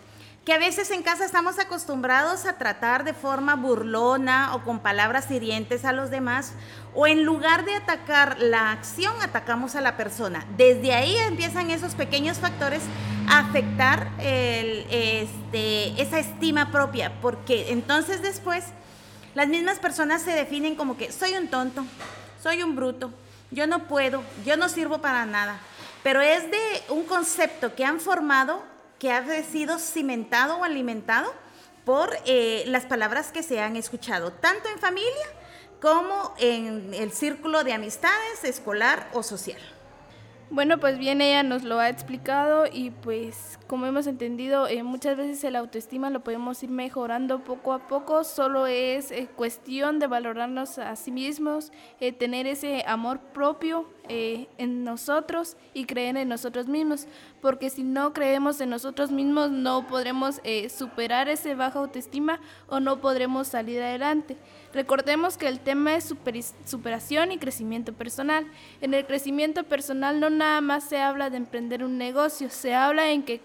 Que 0.50 0.54
a 0.54 0.59
veces 0.59 0.90
en 0.90 1.04
casa 1.04 1.25
estamos 1.25 1.61
acostumbrados 1.61 2.45
a 2.45 2.54
tratar 2.54 3.04
de 3.04 3.14
forma 3.14 3.54
burlona 3.54 4.52
o 4.57 4.64
con 4.64 4.80
palabras 4.80 5.30
hirientes 5.30 5.85
a 5.85 5.92
los 5.92 6.11
demás, 6.11 6.54
o 6.92 7.07
en 7.07 7.23
lugar 7.23 7.64
de 7.64 7.76
atacar 7.76 8.37
la 8.40 8.73
acción, 8.73 9.14
atacamos 9.23 9.76
a 9.76 9.80
la 9.80 9.97
persona. 9.97 10.45
Desde 10.57 10.92
ahí 10.92 11.14
empiezan 11.19 11.71
esos 11.71 11.95
pequeños 11.95 12.38
factores 12.38 12.83
a 13.28 13.38
afectar 13.38 14.11
este, 14.19 16.02
esa 16.02 16.19
estima 16.19 16.73
propia, 16.73 17.12
porque 17.23 17.71
entonces 17.71 18.21
después 18.21 18.64
las 19.37 19.47
mismas 19.47 19.78
personas 19.78 20.21
se 20.21 20.33
definen 20.33 20.75
como 20.75 20.97
que 20.97 21.12
soy 21.12 21.37
un 21.37 21.47
tonto, 21.47 21.85
soy 22.42 22.64
un 22.64 22.75
bruto, 22.75 23.12
yo 23.52 23.69
no 23.69 23.87
puedo, 23.87 24.25
yo 24.45 24.57
no 24.57 24.69
sirvo 24.69 24.99
para 24.99 25.26
nada. 25.26 25.61
Pero 26.02 26.21
es 26.21 26.42
de 26.50 26.83
un 26.88 27.04
concepto 27.04 27.76
que 27.76 27.85
han 27.85 28.00
formado 28.00 28.69
que 29.00 29.11
ha 29.11 29.42
sido 29.42 29.78
cimentado 29.78 30.59
o 30.59 30.64
alimentado 30.64 31.33
por 31.85 32.16
eh, 32.26 32.62
las 32.66 32.85
palabras 32.85 33.33
que 33.33 33.42
se 33.42 33.61
han 33.61 33.75
escuchado, 33.75 34.30
tanto 34.30 34.69
en 34.69 34.78
familia 34.78 35.26
como 35.80 36.35
en 36.38 36.92
el 36.92 37.11
círculo 37.11 37.64
de 37.64 37.73
amistades, 37.73 38.45
escolar 38.45 39.09
o 39.14 39.23
social. 39.23 39.61
Bueno, 40.50 40.78
pues 40.78 40.99
bien, 40.99 41.23
ella 41.23 41.42
nos 41.42 41.62
lo 41.62 41.78
ha 41.78 41.88
explicado 41.88 42.66
y 42.71 42.90
pues 42.90 43.59
como 43.71 43.87
hemos 43.87 44.09
entendido, 44.09 44.67
eh, 44.67 44.83
muchas 44.83 45.17
veces 45.17 45.45
el 45.45 45.55
autoestima 45.55 46.11
lo 46.11 46.25
podemos 46.25 46.61
ir 46.65 46.71
mejorando 46.71 47.45
poco 47.45 47.73
a 47.73 47.87
poco, 47.87 48.25
solo 48.25 48.67
es 48.67 49.12
eh, 49.12 49.29
cuestión 49.37 50.00
de 50.00 50.09
valorarnos 50.09 50.81
a 50.81 50.97
sí 50.97 51.12
mismos, 51.12 51.71
eh, 52.00 52.11
tener 52.11 52.49
ese 52.49 52.83
amor 52.85 53.21
propio 53.21 53.87
en 54.12 54.83
nosotros 54.83 55.57
y 55.73 55.85
creer 55.85 56.17
en 56.17 56.29
nosotros 56.29 56.67
mismos, 56.67 57.07
porque 57.41 57.71
si 57.71 57.85
no 57.85 58.12
creemos 58.12 58.61
en 58.61 58.71
nosotros 58.71 59.12
mismos 59.12 59.53
no 59.53 59.87
podremos 59.87 60.41
superar 60.69 61.29
ese 61.29 61.55
baja 61.55 61.79
autoestima 61.79 62.41
o 62.67 62.81
no 62.81 63.00
podremos 63.00 63.47
salir 63.47 63.81
adelante. 63.81 64.37
Recordemos 64.73 65.37
que 65.37 65.47
el 65.47 65.61
tema 65.61 65.95
es 65.95 66.12
superación 66.65 67.31
y 67.31 67.39
crecimiento 67.39 67.93
personal. 67.93 68.47
En 68.81 68.95
el 68.95 69.07
crecimiento 69.07 69.62
personal 69.62 70.19
no 70.19 70.29
nada 70.29 70.61
más 70.61 70.83
se 70.83 70.99
habla 70.99 71.31
de 71.31 71.37
emprender 71.37 71.85
un 71.85 71.97
negocio, 71.97 72.50
se 72.50 72.75
habla 72.75 73.12
en 73.12 73.23
que 73.23 73.39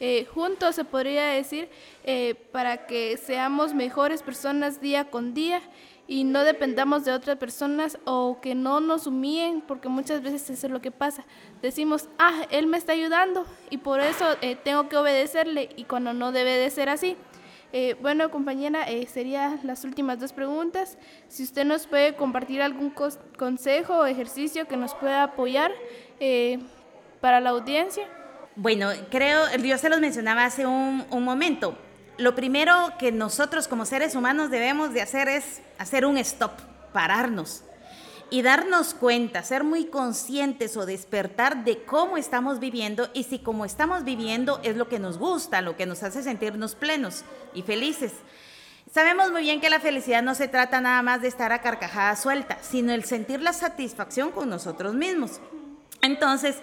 eh, 0.00 0.26
juntos, 0.32 0.74
se 0.74 0.84
podría 0.84 1.24
decir, 1.26 1.68
eh, 2.04 2.34
para 2.52 2.86
que 2.86 3.16
seamos 3.16 3.74
mejores 3.74 4.22
personas 4.22 4.80
día 4.80 5.10
con 5.10 5.34
día 5.34 5.60
y 6.06 6.24
no 6.24 6.44
dependamos 6.44 7.04
de 7.04 7.12
otras 7.12 7.36
personas 7.36 7.98
o 8.04 8.38
que 8.40 8.54
no 8.54 8.80
nos 8.80 9.06
humillen, 9.06 9.60
porque 9.60 9.88
muchas 9.88 10.22
veces 10.22 10.48
eso 10.48 10.66
es 10.66 10.72
lo 10.72 10.80
que 10.80 10.90
pasa. 10.90 11.24
Decimos, 11.60 12.08
ah, 12.18 12.46
él 12.50 12.66
me 12.66 12.78
está 12.78 12.92
ayudando 12.92 13.44
y 13.70 13.78
por 13.78 14.00
eso 14.00 14.24
eh, 14.40 14.56
tengo 14.56 14.88
que 14.88 14.96
obedecerle 14.96 15.68
y 15.76 15.84
cuando 15.84 16.12
no 16.14 16.32
debe 16.32 16.52
de 16.52 16.70
ser 16.70 16.88
así. 16.88 17.16
bueno, 18.00 18.30
compañera, 18.30 18.86
serían 19.06 19.60
las 19.62 19.84
últimas 19.84 20.18
dos 20.18 20.32
preguntas. 20.32 20.96
Si 21.28 21.42
usted 21.42 21.66
nos 21.66 21.86
puede 21.86 22.14
compartir 22.14 22.62
algún 22.62 22.94
consejo 23.36 23.98
o 23.98 24.06
ejercicio 24.06 24.66
que 24.66 24.78
nos 24.78 24.94
pueda 24.94 25.22
apoyar 25.22 25.70
para 27.20 27.40
la 27.40 27.50
audiencia. 27.50 28.08
Bueno, 28.60 28.90
creo, 29.08 29.46
yo 29.58 29.78
se 29.78 29.88
los 29.88 30.00
mencionaba 30.00 30.44
hace 30.44 30.66
un, 30.66 31.06
momento. 31.12 31.78
Lo 32.16 32.34
primero 32.34 32.92
que 32.98 33.12
nosotros 33.12 33.68
como 33.68 33.84
seres 33.84 34.16
humanos 34.16 34.50
debemos 34.50 34.92
de 34.92 35.00
hacer 35.00 35.28
es 35.28 35.60
hacer 35.78 36.04
un 36.04 36.18
stop, 36.18 36.50
pararnos 36.92 37.62
y 38.30 38.42
darnos 38.42 38.94
cuenta, 38.94 39.44
ser 39.44 39.62
muy 39.62 39.84
conscientes 39.84 40.76
o 40.76 40.86
despertar 40.86 41.62
de 41.62 41.84
cómo 41.84 42.16
estamos 42.16 42.58
viviendo 42.58 43.08
y 43.14 43.22
si 43.22 43.38
como 43.38 43.64
estamos 43.64 44.02
viviendo 44.02 44.58
es 44.64 44.76
lo 44.76 44.88
que 44.88 44.98
nos 44.98 45.18
gusta, 45.18 45.60
lo 45.60 45.76
que 45.76 45.86
nos 45.86 46.02
hace 46.02 46.24
sentirnos 46.24 46.74
plenos 46.74 47.22
y 47.54 47.62
felices. 47.62 48.10
Sabemos 48.92 49.30
muy 49.30 49.42
bien 49.42 49.60
que 49.60 49.70
la 49.70 49.78
felicidad 49.78 50.24
no 50.24 50.34
se 50.34 50.48
trata 50.48 50.80
nada 50.80 51.00
más 51.02 51.22
de 51.22 51.28
estar 51.28 51.52
a 51.52 51.60
carcajada 51.60 52.16
suelta, 52.16 52.58
sino 52.60 52.92
el 52.92 53.04
sentir 53.04 53.40
la 53.40 53.52
satisfacción 53.52 54.32
con 54.32 54.50
nosotros 54.50 54.94
mismos. 54.94 55.40
Entonces, 56.02 56.56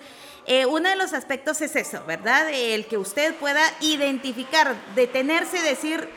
eh, 0.47 0.65
uno 0.65 0.89
de 0.89 0.95
los 0.95 1.13
aspectos 1.13 1.61
es 1.61 1.75
eso, 1.75 2.03
¿verdad? 2.05 2.47
El 2.53 2.85
que 2.85 2.97
usted 2.97 3.33
pueda 3.35 3.61
identificar, 3.81 4.75
detenerse, 4.93 5.61
decir, 5.61 6.07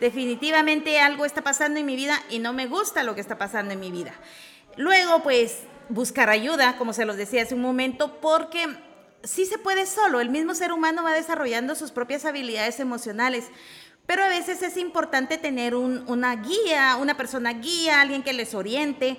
definitivamente 0.00 1.00
algo 1.00 1.24
está 1.24 1.42
pasando 1.42 1.80
en 1.80 1.86
mi 1.86 1.96
vida 1.96 2.22
y 2.28 2.38
no 2.38 2.52
me 2.52 2.66
gusta 2.66 3.02
lo 3.02 3.14
que 3.14 3.22
está 3.22 3.38
pasando 3.38 3.72
en 3.72 3.80
mi 3.80 3.90
vida. 3.90 4.12
Luego, 4.76 5.22
pues, 5.22 5.60
buscar 5.88 6.28
ayuda, 6.28 6.76
como 6.76 6.92
se 6.92 7.06
los 7.06 7.16
decía 7.16 7.42
hace 7.42 7.54
un 7.54 7.62
momento, 7.62 8.20
porque 8.20 8.66
sí 9.24 9.46
se 9.46 9.58
puede 9.58 9.86
solo, 9.86 10.20
el 10.20 10.28
mismo 10.28 10.54
ser 10.54 10.72
humano 10.72 11.02
va 11.02 11.12
desarrollando 11.12 11.74
sus 11.74 11.90
propias 11.90 12.26
habilidades 12.26 12.80
emocionales. 12.80 13.46
Pero 14.06 14.22
a 14.22 14.28
veces 14.28 14.62
es 14.62 14.76
importante 14.76 15.36
tener 15.36 15.74
una 15.74 16.36
guía, 16.36 16.96
una 16.96 17.16
persona 17.16 17.52
guía, 17.52 18.00
alguien 18.00 18.22
que 18.22 18.32
les 18.32 18.54
oriente 18.54 19.18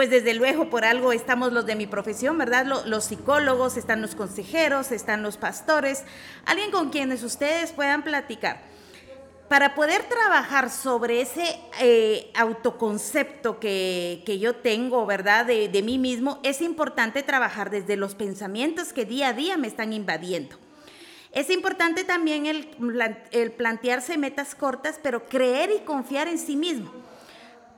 pues 0.00 0.08
desde 0.08 0.32
luego 0.32 0.70
por 0.70 0.86
algo 0.86 1.12
estamos 1.12 1.52
los 1.52 1.66
de 1.66 1.76
mi 1.76 1.86
profesión, 1.86 2.38
¿verdad? 2.38 2.64
Los, 2.64 3.04
psicólogos, 3.04 3.76
están 3.76 4.00
los 4.00 4.14
consejeros, 4.14 4.92
están 4.92 5.22
los 5.22 5.36
pastores, 5.36 6.04
alguien 6.46 6.70
con 6.70 6.88
quienes 6.88 7.22
ustedes 7.22 7.72
puedan 7.72 8.02
platicar. 8.02 8.62
Para 9.50 9.74
poder 9.74 10.04
trabajar 10.04 10.70
sobre 10.70 11.20
ese 11.20 11.54
eh, 11.82 12.30
autoconcepto 12.34 13.60
que, 13.60 14.38
yo 14.40 14.56
tengo, 14.56 15.04
¿verdad? 15.04 15.44
De, 15.44 15.68
de 15.68 15.82
mí 15.82 15.98
mismo, 15.98 16.40
es 16.44 16.62
importante 16.62 17.22
trabajar 17.22 17.68
desde 17.68 17.98
los 17.98 18.14
pensamientos 18.14 18.94
que 18.94 19.04
día 19.04 19.28
a 19.28 19.32
día 19.34 19.58
me 19.58 19.68
están 19.68 19.92
invadiendo. 19.92 20.56
Es 21.32 21.50
importante 21.50 22.04
también 22.04 22.46
el, 22.46 22.70
el, 23.32 23.52
plantearse 23.52 24.16
metas 24.16 24.54
cortas, 24.54 24.98
pero 25.02 25.26
creer 25.26 25.70
y 25.70 25.80
confiar 25.80 26.26
en 26.26 26.38
sí 26.38 26.56
mismo. 26.56 26.90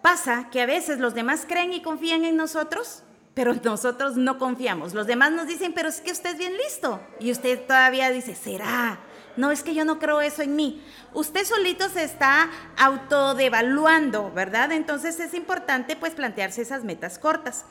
Pasa 0.02 0.48
que 0.50 0.60
a 0.60 0.66
veces 0.66 0.98
los 0.98 1.14
demás 1.14 1.44
creen 1.48 1.72
y 1.72 1.80
confían 1.80 2.24
en 2.24 2.36
nosotros, 2.36 3.04
pero 3.34 3.54
nosotros 3.54 4.16
no 4.16 4.36
confiamos. 4.36 4.94
Los 4.94 5.06
demás 5.06 5.30
nos 5.30 5.46
dicen, 5.46 5.72
pero 5.72 5.88
es 5.88 6.00
que 6.00 6.10
usted 6.10 6.30
es 6.30 6.38
bien 6.38 6.56
listo. 6.56 7.00
Y 7.20 7.30
usted 7.30 7.64
todavía 7.66 8.10
dice, 8.10 8.34
¿será? 8.34 8.98
No, 9.36 9.52
es 9.52 9.62
que 9.62 9.74
yo 9.74 9.84
no 9.84 10.00
creo 10.00 10.20
eso 10.20 10.42
en 10.42 10.56
mí. 10.56 10.84
Usted 11.14 11.44
solito 11.44 11.88
se 11.88 12.02
está 12.02 12.50
autodevaluando, 12.76 14.32
¿verdad? 14.32 14.72
Entonces 14.72 15.18
es 15.20 15.34
importante 15.34 15.94
pues 15.94 16.14
plantearse 16.14 16.62
esas 16.62 16.82
metas 16.82 17.18
cortas. 17.18 17.64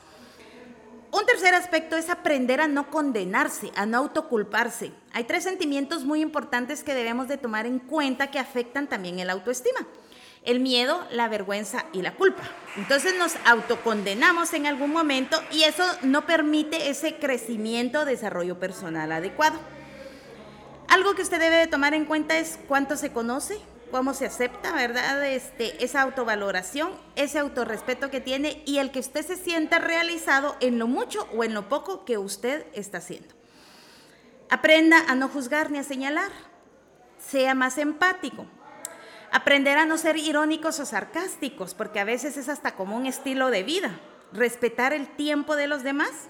Un 1.12 1.26
tercer 1.26 1.54
aspecto 1.54 1.96
es 1.96 2.08
aprender 2.08 2.62
a 2.62 2.68
no 2.68 2.90
condenarse, 2.90 3.70
a 3.76 3.84
no 3.84 3.98
autoculparse. 3.98 4.92
Hay 5.12 5.24
tres 5.24 5.44
sentimientos 5.44 6.04
muy 6.04 6.22
importantes 6.22 6.82
que 6.82 6.94
debemos 6.94 7.28
de 7.28 7.36
tomar 7.36 7.66
en 7.66 7.78
cuenta 7.78 8.30
que 8.30 8.38
afectan 8.38 8.88
también 8.88 9.18
el 9.18 9.28
autoestima 9.28 9.86
el 10.44 10.60
miedo, 10.60 11.06
la 11.10 11.28
vergüenza 11.28 11.86
y 11.92 12.02
la 12.02 12.14
culpa. 12.14 12.42
Entonces 12.76 13.14
nos 13.16 13.34
autocondenamos 13.44 14.52
en 14.54 14.66
algún 14.66 14.92
momento 14.92 15.40
y 15.50 15.62
eso 15.62 15.84
no 16.02 16.26
permite 16.26 16.90
ese 16.90 17.16
crecimiento, 17.16 18.04
desarrollo 18.04 18.58
personal 18.58 19.12
adecuado. 19.12 19.58
Algo 20.88 21.14
que 21.14 21.22
usted 21.22 21.38
debe 21.38 21.56
de 21.56 21.66
tomar 21.66 21.94
en 21.94 22.04
cuenta 22.04 22.38
es 22.38 22.58
cuánto 22.68 22.96
se 22.96 23.12
conoce, 23.12 23.58
cómo 23.90 24.14
se 24.14 24.26
acepta, 24.26 24.72
¿verdad? 24.72 25.24
Este, 25.24 25.84
esa 25.84 26.02
autovaloración, 26.02 26.90
ese 27.14 27.38
autorrespeto 27.38 28.10
que 28.10 28.20
tiene 28.20 28.62
y 28.66 28.78
el 28.78 28.90
que 28.90 29.00
usted 29.00 29.24
se 29.24 29.36
sienta 29.36 29.78
realizado 29.78 30.56
en 30.60 30.78
lo 30.78 30.88
mucho 30.88 31.28
o 31.34 31.44
en 31.44 31.54
lo 31.54 31.68
poco 31.68 32.04
que 32.04 32.18
usted 32.18 32.66
está 32.74 32.98
haciendo. 32.98 33.34
Aprenda 34.50 34.98
a 35.08 35.14
no 35.14 35.28
juzgar 35.28 35.70
ni 35.70 35.78
a 35.78 35.84
señalar. 35.84 36.30
Sea 37.18 37.54
más 37.54 37.78
empático. 37.78 38.46
Aprender 39.32 39.78
a 39.78 39.86
no 39.86 39.96
ser 39.96 40.18
irónicos 40.18 40.78
o 40.78 40.84
sarcásticos, 40.84 41.74
porque 41.74 42.00
a 42.00 42.04
veces 42.04 42.36
es 42.36 42.50
hasta 42.50 42.74
como 42.74 42.96
un 42.96 43.06
estilo 43.06 43.50
de 43.50 43.62
vida. 43.62 43.98
Respetar 44.32 44.92
el 44.92 45.08
tiempo 45.08 45.56
de 45.56 45.66
los 45.66 45.82
demás 45.82 46.28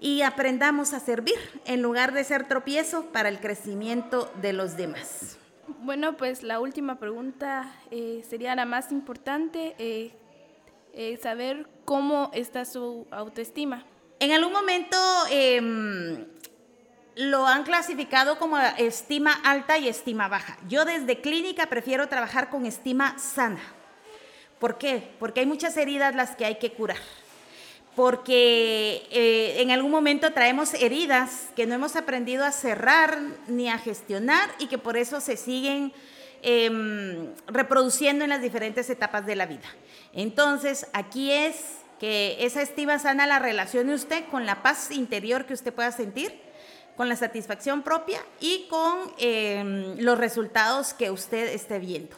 y 0.00 0.22
aprendamos 0.22 0.94
a 0.94 1.00
servir 1.00 1.34
en 1.64 1.82
lugar 1.82 2.12
de 2.12 2.22
ser 2.22 2.46
tropiezo 2.46 3.06
para 3.06 3.28
el 3.28 3.40
crecimiento 3.40 4.32
de 4.40 4.52
los 4.52 4.76
demás. 4.76 5.38
Bueno, 5.80 6.16
pues 6.16 6.44
la 6.44 6.60
última 6.60 7.00
pregunta 7.00 7.74
eh, 7.90 8.24
sería 8.28 8.54
la 8.54 8.64
más 8.64 8.92
importante, 8.92 9.74
eh, 9.78 10.12
eh, 10.92 11.18
saber 11.20 11.66
cómo 11.84 12.30
está 12.32 12.64
su 12.64 13.08
autoestima. 13.10 13.84
En 14.20 14.32
algún 14.32 14.52
momento 14.52 14.96
em, 15.30 16.26
lo 17.16 17.46
han 17.46 17.64
clasificado 17.64 18.38
como 18.38 18.58
estima 18.58 19.32
alta 19.44 19.78
y 19.78 19.88
estima 19.88 20.28
baja. 20.28 20.58
Yo 20.68 20.84
desde 20.84 21.20
clínica 21.20 21.66
prefiero 21.66 22.08
trabajar 22.08 22.50
con 22.50 22.66
estima 22.66 23.18
sana. 23.18 23.60
¿Por 24.58 24.78
qué? 24.78 25.14
Porque 25.18 25.40
hay 25.40 25.46
muchas 25.46 25.76
heridas 25.76 26.14
las 26.14 26.36
que 26.36 26.44
hay 26.44 26.56
que 26.56 26.72
curar. 26.72 26.98
Porque 27.96 29.06
eh, 29.10 29.56
en 29.58 29.70
algún 29.70 29.90
momento 29.90 30.32
traemos 30.32 30.74
heridas 30.74 31.48
que 31.56 31.66
no 31.66 31.74
hemos 31.74 31.96
aprendido 31.96 32.44
a 32.44 32.52
cerrar 32.52 33.18
ni 33.48 33.68
a 33.68 33.78
gestionar 33.78 34.48
y 34.58 34.68
que 34.68 34.78
por 34.78 34.96
eso 34.96 35.20
se 35.20 35.36
siguen 35.36 35.92
em, 36.42 37.34
reproduciendo 37.48 38.24
en 38.24 38.30
las 38.30 38.42
diferentes 38.42 38.88
etapas 38.88 39.26
de 39.26 39.34
la 39.34 39.46
vida. 39.46 39.68
Entonces, 40.12 40.86
aquí 40.92 41.32
es 41.32 41.56
que 41.98 42.36
esa 42.40 42.62
estima 42.62 42.98
sana 42.98 43.26
la 43.26 43.38
relacione 43.38 43.92
usted 43.92 44.24
con 44.30 44.46
la 44.46 44.62
paz 44.62 44.90
interior 44.90 45.44
que 45.44 45.54
usted 45.54 45.74
pueda 45.74 45.90
sentir 45.90 46.49
con 47.00 47.08
la 47.08 47.16
satisfacción 47.16 47.80
propia 47.80 48.20
y 48.40 48.66
con 48.68 49.10
em, 49.16 49.96
los 50.00 50.18
resultados 50.18 50.92
que 50.92 51.10
usted 51.10 51.48
esté 51.54 51.78
viendo. 51.78 52.14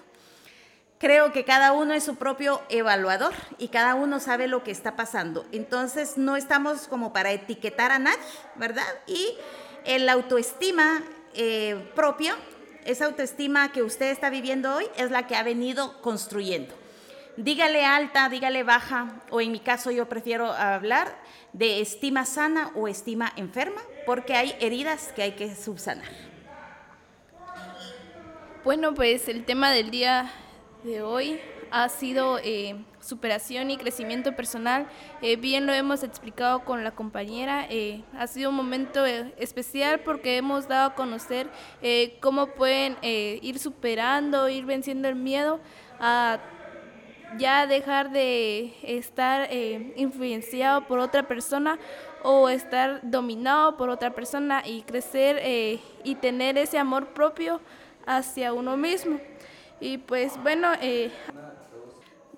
Creo 0.99 1.31
que 1.31 1.45
cada 1.45 1.71
uno 1.71 1.95
es 1.95 2.03
su 2.03 2.17
propio 2.17 2.61
evaluador 2.69 3.33
y 3.59 3.69
cada 3.69 3.95
uno 3.95 4.19
sabe 4.19 4.49
lo 4.49 4.65
que 4.65 4.73
está 4.73 4.97
pasando. 4.97 5.47
Entonces 5.53 6.19
no 6.19 6.35
estamos 6.35 6.89
como 6.89 7.13
para 7.13 7.31
etiquetar 7.31 7.93
a 7.93 8.01
nadie, 8.01 8.19
¿verdad? 8.57 8.83
Y 9.07 9.37
el 9.85 10.09
autoestima 10.09 11.05
eh, 11.35 11.93
propio, 11.95 12.35
esa 12.85 13.05
autoestima 13.05 13.71
que 13.71 13.85
usted 13.85 14.11
está 14.11 14.31
viviendo 14.31 14.75
hoy, 14.75 14.87
es 14.97 15.13
la 15.13 15.29
que 15.29 15.37
ha 15.37 15.45
venido 15.45 16.03
construyendo. 16.03 16.75
Dígale 17.37 17.85
alta, 17.85 18.29
dígale 18.29 18.65
baja, 18.65 19.23
o 19.31 19.41
en 19.41 19.53
mi 19.53 19.61
caso 19.61 19.93
yo 19.93 20.09
prefiero 20.09 20.51
hablar 20.51 21.17
de 21.53 21.81
estima 21.81 22.27
sana 22.27 22.73
o 22.75 22.89
estima 22.89 23.33
enferma, 23.37 23.81
porque 24.07 24.35
hay 24.35 24.55
heridas 24.61 25.13
que 25.15 25.23
hay 25.23 25.33
que 25.33 25.55
subsanar. 25.55 26.09
Bueno, 28.65 28.95
pues 28.95 29.29
el 29.29 29.45
tema 29.45 29.73
del 29.73 29.91
día 29.91 30.31
de 30.85 31.03
hoy 31.03 31.41
ha 31.73 31.89
sido 31.89 32.39
eh, 32.45 32.77
superación 33.01 33.71
y 33.71 33.77
crecimiento 33.79 34.37
personal. 34.37 34.87
Eh, 35.23 35.37
bien 35.37 35.67
lo 35.67 35.73
hemos 35.73 36.03
explicado 36.03 36.65
con 36.65 36.85
la 36.85 36.93
compañera. 36.93 37.67
Eh, 37.71 38.05
ha 38.17 38.27
sido 38.27 38.51
un 38.51 38.57
momento 38.57 39.05
especial 39.07 40.01
porque 40.01 40.37
hemos 40.37 40.69
dado 40.69 40.91
a 40.91 40.95
conocer 40.95 41.49
cómo 42.21 42.49
pueden 42.49 42.97
ir 43.03 43.59
superando, 43.59 44.49
ir 44.49 44.65
venciendo 44.67 45.09
el 45.09 45.17
miedo 45.17 45.61
a 45.99 46.39
ya 47.39 47.67
dejar 47.67 48.11
de 48.11 48.75
estar 48.83 49.49
influenciado 49.97 50.87
por 50.87 50.99
otra 50.99 51.27
persona 51.27 51.79
o 52.23 52.49
estar 52.49 53.01
dominado 53.03 53.77
por 53.77 53.91
otra 53.91 54.11
persona 54.11 54.63
y 54.65 54.83
crecer 54.83 55.81
y 56.05 56.15
tener 56.17 56.59
ese 56.59 56.79
amor 56.79 57.09
propio 57.09 57.61
hacia 58.07 58.53
uno 58.53 58.77
mismo. 58.77 59.19
Y 59.81 59.99
pues 59.99 60.41
bueno, 60.43 60.69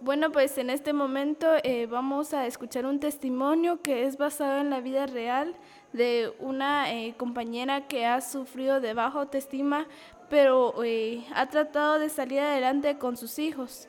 bueno, 0.04 0.30
pues 0.30 0.58
en 0.58 0.68
este 0.68 0.92
momento 0.92 1.46
eh, 1.62 1.86
vamos 1.86 2.34
a 2.34 2.46
escuchar 2.46 2.84
un 2.84 3.00
testimonio 3.00 3.80
que 3.80 4.04
es 4.04 4.18
basado 4.18 4.60
en 4.60 4.68
la 4.68 4.80
vida 4.80 5.06
real 5.06 5.56
de 5.94 6.30
una 6.40 6.92
eh, 6.92 7.14
compañera 7.16 7.88
que 7.88 8.04
ha 8.04 8.20
sufrido 8.20 8.82
de 8.82 8.92
baja 8.92 9.20
autoestima, 9.20 9.86
pero 10.28 10.84
eh, 10.84 11.24
ha 11.34 11.46
tratado 11.46 11.98
de 11.98 12.10
salir 12.10 12.40
adelante 12.40 12.98
con 12.98 13.16
sus 13.16 13.38
hijos. 13.38 13.88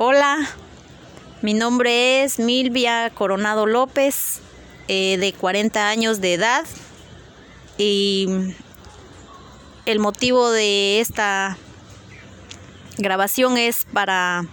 Hola, 0.00 0.48
mi 1.42 1.54
nombre 1.54 2.22
es 2.22 2.38
Milvia 2.38 3.10
Coronado 3.10 3.66
López, 3.66 4.38
de 4.86 5.34
40 5.36 5.88
años 5.88 6.20
de 6.20 6.34
edad, 6.34 6.64
y 7.78 8.28
el 9.86 9.98
motivo 9.98 10.52
de 10.52 11.00
esta 11.00 11.58
grabación 12.96 13.58
es 13.58 13.86
para 13.92 14.46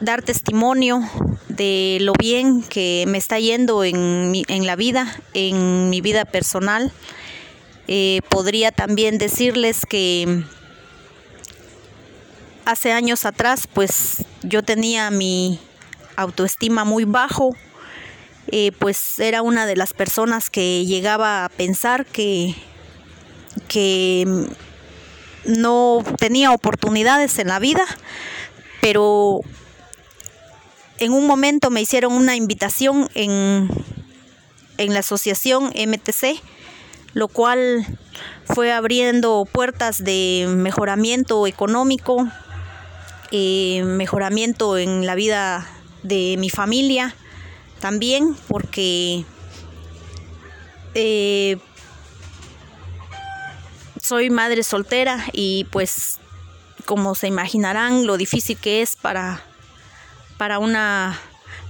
dar 0.00 0.20
testimonio 0.22 1.08
de 1.46 1.98
lo 2.00 2.12
bien 2.18 2.64
que 2.64 3.04
me 3.06 3.18
está 3.18 3.38
yendo 3.38 3.84
en, 3.84 4.32
en 4.48 4.66
la 4.66 4.74
vida, 4.74 5.16
en 5.32 5.90
mi 5.90 6.00
vida 6.00 6.24
personal. 6.24 6.90
Eh, 7.86 8.22
podría 8.30 8.72
también 8.72 9.16
decirles 9.16 9.86
que 9.86 10.42
hace 12.66 12.92
años 12.92 13.24
atrás, 13.24 13.68
pues 13.72 14.24
yo 14.42 14.62
tenía 14.62 15.10
mi 15.10 15.58
autoestima 16.16 16.84
muy 16.84 17.04
bajo, 17.04 17.56
eh, 18.48 18.72
pues 18.78 19.18
era 19.20 19.40
una 19.40 19.66
de 19.66 19.76
las 19.76 19.94
personas 19.94 20.50
que 20.50 20.84
llegaba 20.84 21.44
a 21.44 21.48
pensar 21.48 22.04
que, 22.04 22.56
que 23.68 24.48
no 25.44 26.04
tenía 26.18 26.50
oportunidades 26.50 27.38
en 27.38 27.48
la 27.48 27.60
vida, 27.60 27.84
pero 28.80 29.40
en 30.98 31.12
un 31.12 31.24
momento 31.24 31.70
me 31.70 31.80
hicieron 31.80 32.14
una 32.14 32.34
invitación 32.34 33.08
en, 33.14 33.70
en 34.76 34.92
la 34.92 35.00
asociación 35.00 35.66
MTC, 35.66 36.42
lo 37.12 37.28
cual 37.28 37.86
fue 38.44 38.72
abriendo 38.72 39.46
puertas 39.50 40.02
de 40.02 40.46
mejoramiento 40.48 41.46
económico, 41.46 42.28
eh, 43.30 43.82
mejoramiento 43.84 44.78
en 44.78 45.06
la 45.06 45.14
vida 45.14 45.66
de 46.02 46.36
mi 46.38 46.50
familia 46.50 47.14
también, 47.80 48.36
porque 48.48 49.24
eh, 50.94 51.58
soy 54.00 54.30
madre 54.30 54.62
soltera 54.62 55.24
y 55.32 55.64
pues 55.70 56.18
como 56.84 57.14
se 57.14 57.26
imaginarán 57.26 58.06
lo 58.06 58.16
difícil 58.16 58.56
que 58.56 58.80
es 58.80 58.96
para, 58.96 59.42
para 60.38 60.58
una 60.58 61.18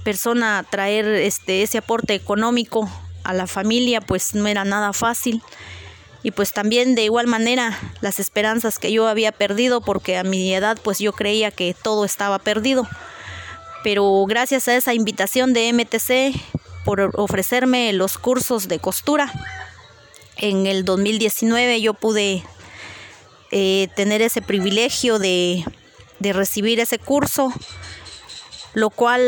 persona 0.03 0.63
traer 0.69 1.05
este, 1.07 1.63
ese 1.63 1.79
aporte 1.79 2.13
económico 2.13 2.89
a 3.23 3.33
la 3.33 3.47
familia, 3.47 3.99
pues 3.99 4.35
no 4.35 4.47
era 4.47 4.63
nada 4.63 4.93
fácil. 4.93 5.41
Y 6.23 6.31
pues 6.31 6.51
también 6.51 6.95
de 6.95 7.03
igual 7.03 7.27
manera 7.27 7.77
las 8.01 8.19
esperanzas 8.19 8.79
que 8.79 8.91
yo 8.91 9.07
había 9.07 9.31
perdido, 9.31 9.81
porque 9.81 10.17
a 10.17 10.23
mi 10.23 10.53
edad 10.53 10.77
pues 10.83 10.99
yo 10.99 11.13
creía 11.13 11.51
que 11.51 11.73
todo 11.73 12.05
estaba 12.05 12.39
perdido. 12.39 12.87
Pero 13.83 14.25
gracias 14.27 14.67
a 14.67 14.75
esa 14.75 14.93
invitación 14.93 15.53
de 15.53 15.71
MTC 15.71 16.35
por 16.83 17.11
ofrecerme 17.15 17.93
los 17.93 18.17
cursos 18.17 18.67
de 18.67 18.79
costura, 18.79 19.31
en 20.37 20.67
el 20.67 20.85
2019 20.85 21.81
yo 21.81 21.93
pude 21.93 22.43
eh, 23.51 23.87
tener 23.95 24.21
ese 24.21 24.41
privilegio 24.41 25.19
de, 25.19 25.63
recibir 26.19 26.79
ese 26.79 26.99
curso, 26.99 27.53
lo 28.73 28.89
cual 28.89 29.21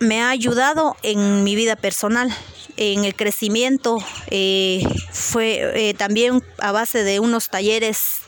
me 0.00 0.20
ha 0.22 0.30
ayudado 0.30 0.96
en 1.02 1.44
mi 1.44 1.54
vida 1.54 1.76
personal, 1.76 2.32
en 2.76 3.04
el 3.04 3.14
crecimiento. 3.14 3.98
Eh, 4.28 4.82
fue 5.10 5.88
eh, 5.90 5.94
también 5.94 6.42
a 6.58 6.72
base 6.72 7.04
de 7.04 7.20
unos 7.20 7.48
talleres 7.48 8.18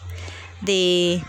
de, 0.61 1.23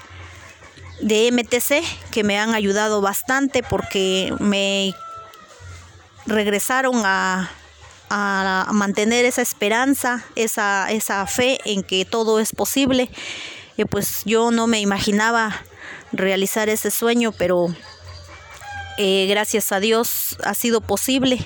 de 1.01 1.32
MTC 1.32 1.84
que 2.12 2.23
me 2.23 2.38
han 2.38 2.54
ayudado 2.56 3.01
bastante 3.01 3.63
porque 3.63 4.34
me 4.39 4.93
regresaron 6.25 7.01
a, 7.06 7.51
a 8.10 8.69
mantener 8.71 9.25
esa 9.25 9.41
esperanza, 9.41 10.23
esa, 10.36 10.91
esa 10.91 11.25
fe 11.28 11.60
en 11.65 11.84
que 11.84 12.06
todo 12.06 12.39
es 12.39 12.54
posible. 12.54 13.10
Y 13.78 13.86
pues 13.86 14.21
yo 14.25 14.51
no 14.51 14.67
me 14.67 14.80
imaginaba 14.80 15.63
realizar 16.12 16.69
ese 16.69 16.91
sueño, 16.91 17.34
pero 17.34 17.67
eh, 18.97 19.28
gracias 19.28 19.71
a 19.71 19.80
Dios 19.80 20.38
ha 20.43 20.54
sido 20.54 20.82
posible. 20.82 21.45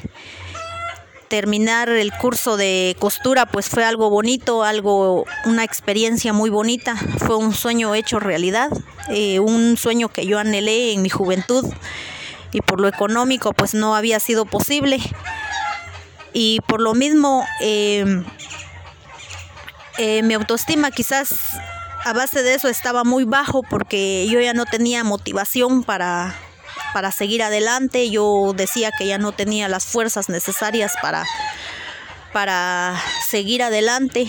Terminar 1.29 1.89
el 1.89 2.11
curso 2.11 2.57
de 2.57 2.95
costura 2.97 3.45
pues 3.45 3.69
fue 3.69 3.83
algo 3.83 4.09
bonito, 4.09 4.63
algo, 4.63 5.25
una 5.45 5.63
experiencia 5.63 6.33
muy 6.33 6.49
bonita, 6.49 6.95
fue 6.95 7.35
un 7.35 7.53
sueño 7.53 7.93
hecho 7.93 8.19
realidad, 8.19 8.69
eh, 9.09 9.39
un 9.39 9.77
sueño 9.77 10.09
que 10.09 10.25
yo 10.25 10.39
anhelé 10.39 10.93
en 10.93 11.03
mi 11.03 11.09
juventud 11.09 11.65
y 12.51 12.61
por 12.61 12.81
lo 12.81 12.87
económico 12.87 13.53
pues 13.53 13.75
no 13.75 13.95
había 13.95 14.19
sido 14.19 14.45
posible. 14.45 14.99
Y 16.33 16.61
por 16.67 16.81
lo 16.81 16.93
mismo 16.95 17.45
em, 17.61 18.25
eh, 19.97 20.23
mi 20.23 20.33
autoestima 20.33 20.91
quizás 20.91 21.35
a 22.05 22.13
base 22.13 22.41
de 22.41 22.55
eso 22.55 22.69
estaba 22.69 23.03
muy 23.03 23.25
bajo 23.25 23.61
porque 23.61 24.27
yo 24.29 24.39
ya 24.39 24.53
no 24.53 24.65
tenía 24.65 25.03
motivación 25.03 25.83
para, 25.83 26.35
para 26.93 27.11
seguir 27.11 27.43
adelante, 27.43 28.09
yo 28.09 28.53
decía 28.55 28.91
que 28.97 29.07
ya 29.07 29.17
no 29.17 29.31
tenía 29.31 29.67
las 29.67 29.85
fuerzas 29.85 30.29
necesarias 30.29 30.93
para, 31.01 31.25
para 32.33 32.99
seguir 33.27 33.63
adelante. 33.63 34.27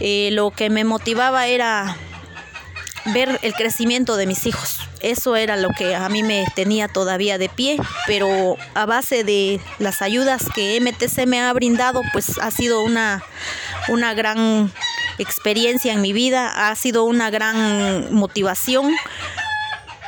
Eh, 0.00 0.30
lo 0.32 0.50
que 0.50 0.70
me 0.70 0.84
motivaba 0.84 1.46
era 1.46 1.96
ver 3.06 3.38
el 3.42 3.54
crecimiento 3.54 4.16
de 4.16 4.26
mis 4.26 4.46
hijos. 4.46 4.78
Eso 5.00 5.36
era 5.36 5.56
lo 5.56 5.68
que 5.68 5.94
a 5.94 6.08
mí 6.08 6.22
me 6.22 6.46
tenía 6.54 6.88
todavía 6.88 7.36
de 7.36 7.50
pie, 7.50 7.76
pero 8.06 8.56
a 8.74 8.86
base 8.86 9.22
de 9.22 9.60
las 9.78 10.00
ayudas 10.00 10.44
que 10.54 10.80
MTC 10.80 11.26
me 11.26 11.42
ha 11.42 11.52
brindado, 11.52 12.00
pues 12.12 12.38
ha 12.38 12.50
sido 12.50 12.82
una, 12.82 13.22
una 13.88 14.14
gran 14.14 14.72
experiencia 15.18 15.92
en 15.92 16.00
mi 16.00 16.12
vida, 16.12 16.70
ha 16.70 16.74
sido 16.74 17.04
una 17.04 17.28
gran 17.28 18.14
motivación, 18.14 18.94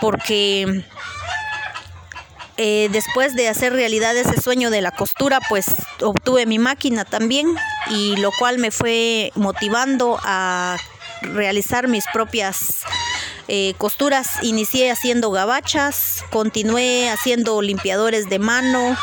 porque 0.01 0.85
eh, 2.57 2.89
después 2.91 3.35
de 3.35 3.49
hacer 3.49 3.73
realidad 3.73 4.17
ese 4.17 4.41
sueño 4.41 4.71
de 4.71 4.81
la 4.81 4.91
costura, 4.91 5.41
pues 5.49 5.67
obtuve 6.03 6.47
mi 6.47 6.59
máquina 6.59 7.05
también, 7.05 7.55
y 7.91 8.17
lo 8.17 8.31
cual 8.39 8.59
me 8.59 8.71
fue 8.71 9.33
motivando 9.35 10.19
a 10.23 10.77
realizar 11.21 11.89
mis 11.89 12.05
propias 12.13 12.83
eh, 13.49 13.75
costuras. 13.79 14.43
Inicié 14.43 14.91
haciendo 14.91 15.31
gabachas, 15.31 16.25
continué 16.31 17.11
haciendo 17.11 17.61
limpiadores 17.63 18.29
de 18.29 18.39
mano. 18.39 18.97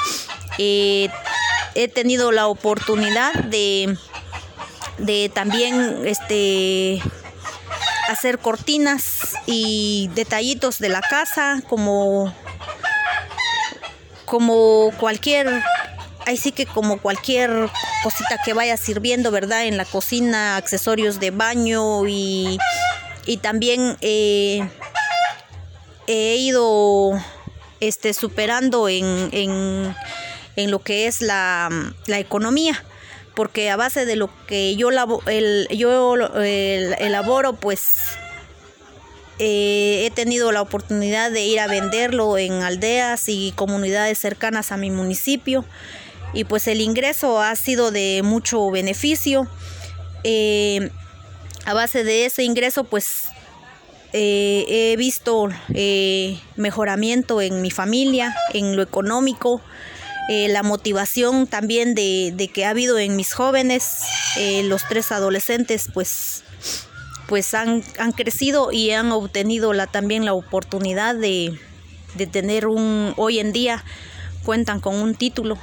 Eh, 0.58 1.10
he 1.76 1.88
tenido 1.88 2.32
la 2.32 2.48
oportunidad 2.48 3.34
de, 3.34 3.98
de 4.98 5.30
también 5.34 6.02
este, 6.06 7.02
hacer 8.10 8.40
cortinas 8.40 9.36
y 9.46 10.10
detallitos 10.14 10.80
de 10.80 10.90
la 10.90 11.02
casa 11.02 11.62
como, 11.68 12.34
como 14.34 14.92
cualquier 15.00 15.48
ahí 16.26 16.38
sí 16.38 16.52
que 16.52 16.66
como 16.66 16.98
cualquier 16.98 17.70
cosita 18.02 18.42
que 18.44 18.54
vaya 18.54 18.78
sirviendo, 18.78 19.30
¿verdad? 19.30 19.66
En 19.66 19.78
la 19.78 19.86
cocina, 19.86 20.58
accesorios 20.58 21.20
de 21.20 21.30
baño 21.30 22.08
y, 22.08 22.58
también 23.44 23.96
eh, 24.02 24.68
he 26.08 26.38
ido 26.38 27.12
este, 27.80 28.16
superando 28.16 28.90
en, 28.90 29.30
en, 29.34 29.96
en 30.56 30.72
lo 30.72 30.80
que 30.80 31.06
es 31.06 31.22
la, 31.22 31.70
la, 32.08 32.18
economía. 32.18 32.84
Porque 33.36 33.70
a 33.70 33.76
base 33.76 34.08
de 34.08 34.16
lo 34.16 34.32
que 34.48 34.76
yo, 34.76 34.90
el, 35.28 35.68
yo 35.70 36.16
el, 36.16 36.96
elaboro, 36.98 37.54
pues 37.54 38.00
eh, 39.40 40.06
he 40.06 40.12
tenido 40.12 40.52
la 40.52 40.62
oportunidad 40.62 41.32
de 41.32 41.44
ir 41.44 41.60
a 41.60 41.68
venderlo 41.68 42.38
en 42.38 42.62
aldeas 42.62 43.28
y 43.28 43.52
comunidades 43.56 44.20
cercanas 44.20 44.72
a 44.72 44.78
mi 44.78 44.92
municipio 44.92 45.66
y 46.34 46.44
pues 46.44 46.68
el 46.68 46.82
ingreso 46.82 47.42
ha 47.42 47.56
sido 47.56 47.92
de 47.92 48.22
mucho 48.24 48.70
beneficio. 48.70 49.48
Eh, 50.24 50.92
a 51.66 51.74
base 51.74 52.04
de 52.04 52.26
ese 52.26 52.44
ingreso 52.44 52.84
pues 52.84 53.24
eh, 54.14 54.66
he 54.68 54.96
visto 54.98 55.50
mejoramiento 56.56 57.42
en 57.42 57.62
mi 57.62 57.72
familia, 57.72 58.36
en 58.54 58.76
lo 58.76 58.84
económico, 58.84 59.62
la 60.30 60.64
motivación 60.64 61.48
también 61.48 61.96
de, 61.96 62.32
de, 62.34 62.48
que 62.48 62.64
ha 62.66 62.70
habido 62.70 62.98
en 62.98 63.18
mis 63.18 63.34
jóvenes, 63.34 64.04
los 64.64 64.88
tres 64.88 65.12
adolescentes 65.12 65.90
pues 65.94 66.43
pues 67.28 67.54
han, 67.54 67.84
han 68.00 68.12
crecido 68.12 68.72
y 68.72 68.92
han 68.92 69.12
obtenido 69.12 69.74
la, 69.74 69.88
también 69.88 70.26
la 70.26 70.34
oportunidad 70.34 71.16
de, 71.16 71.58
tener 72.32 72.68
un, 72.68 73.14
hoy 73.18 73.40
en 73.40 73.54
día 73.54 73.84
cuentan 74.44 74.80
con 74.80 74.96
un 74.96 75.16
título 75.16 75.58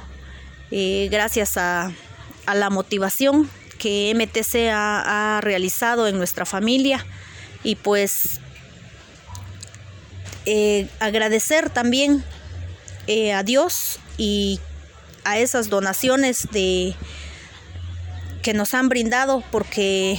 eh, 0.71 1.09
gracias 1.11 1.57
a, 1.57 1.91
la 2.53 2.69
motivación 2.69 3.49
que 3.77 4.13
MTC 4.15 4.71
ha, 4.73 5.39
realizado 5.41 6.07
en 6.07 6.17
nuestra 6.17 6.45
familia. 6.45 7.05
Y 7.63 7.75
pues 7.75 8.41
eh, 10.45 10.89
agradecer 10.99 11.69
también 11.69 12.23
eh, 13.07 13.31
a 13.31 13.43
Dios 13.43 13.99
y 14.17 14.59
a 15.23 15.37
esas 15.39 15.69
donaciones 15.69 16.47
de 16.51 16.95
que 18.41 18.53
nos 18.53 18.73
han 18.73 18.89
brindado 18.89 19.43
porque 19.51 20.17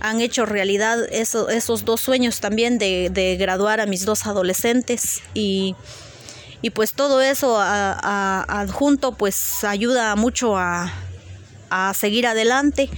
han 0.00 0.20
hecho 0.20 0.46
realidad 0.46 1.04
esos 1.10 1.84
dos 1.84 2.00
sueños 2.00 2.40
también 2.40 2.78
de, 2.78 3.36
graduar 3.38 3.80
a 3.80 3.86
mis 3.86 4.04
dos 4.04 4.26
adolescentes. 4.26 5.22
Y, 5.34 5.74
pues 6.74 6.92
todo 6.92 7.20
eso 7.20 7.56
adjunto 7.60 9.12
pues 9.12 9.64
ayuda 9.64 10.14
mucho 10.16 10.56
a, 10.56 10.92
seguir 11.94 12.26
adelante. 12.26 12.88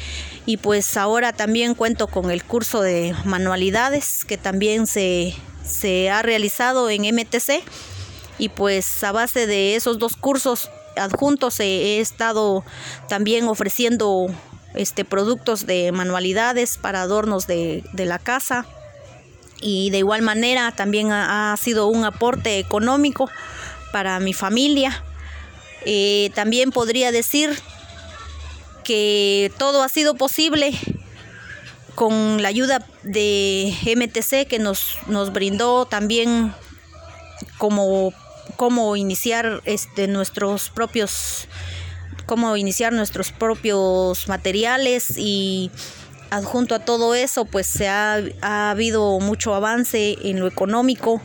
Y 0.46 0.56
pues 0.56 0.96
ahora 0.96 1.32
también 1.32 1.74
cuento 1.74 2.06
con 2.06 2.30
el 2.30 2.42
curso 2.44 2.80
de 2.80 3.14
manualidades 3.24 4.24
que 4.24 4.38
también 4.38 4.86
se, 4.86 5.34
se 5.64 6.10
ha 6.10 6.22
realizado 6.22 6.88
en 6.90 7.02
MTC 7.02 7.62
y 8.38 8.48
pues 8.48 9.04
a 9.04 9.12
base 9.12 9.46
de 9.46 9.76
esos 9.76 9.98
dos 9.98 10.16
cursos 10.16 10.70
adjuntos 10.96 11.60
he 11.60 12.00
estado 12.00 12.64
también 13.08 13.46
ofreciendo 13.46 14.28
este, 14.74 15.04
productos 15.04 15.66
de 15.66 15.92
manualidades 15.92 16.78
para 16.78 17.02
adornos 17.02 17.46
de, 17.46 17.82
la 17.96 18.18
casa 18.18 18.66
y 19.60 19.90
de 19.90 19.98
igual 19.98 20.22
manera 20.22 20.72
también 20.72 21.12
ha, 21.12 21.56
sido 21.60 21.88
un 21.88 22.04
aporte 22.04 22.58
económico 22.58 23.28
para 23.92 24.20
mi 24.20 24.32
familia. 24.32 25.04
Eh, 25.84 26.30
también 26.34 26.70
podría 26.70 27.10
decir 27.10 27.58
que 28.84 29.52
todo 29.58 29.82
ha 29.82 29.88
sido 29.88 30.14
posible 30.14 30.72
con 31.94 32.42
la 32.42 32.48
ayuda 32.48 32.86
de 33.02 33.74
MTC 33.84 34.46
que 34.48 34.58
nos, 34.58 34.96
nos 35.06 35.32
brindó 35.32 35.84
también 35.86 36.54
como 37.58 38.96
iniciar 38.96 39.60
este, 39.64 40.06
nuestros 40.06 40.70
propios 40.70 41.46
cómo 42.30 42.56
iniciar 42.56 42.92
nuestros 42.92 43.32
propios 43.32 44.28
materiales 44.28 45.14
y 45.16 45.72
adjunto 46.30 46.76
a 46.76 46.78
todo 46.78 47.16
eso 47.16 47.44
pues 47.44 47.66
se 47.66 47.88
ha, 47.88 48.22
habido 48.40 49.18
mucho 49.18 49.52
avance 49.52 50.16
en 50.22 50.38
lo 50.38 50.46
económico 50.46 51.20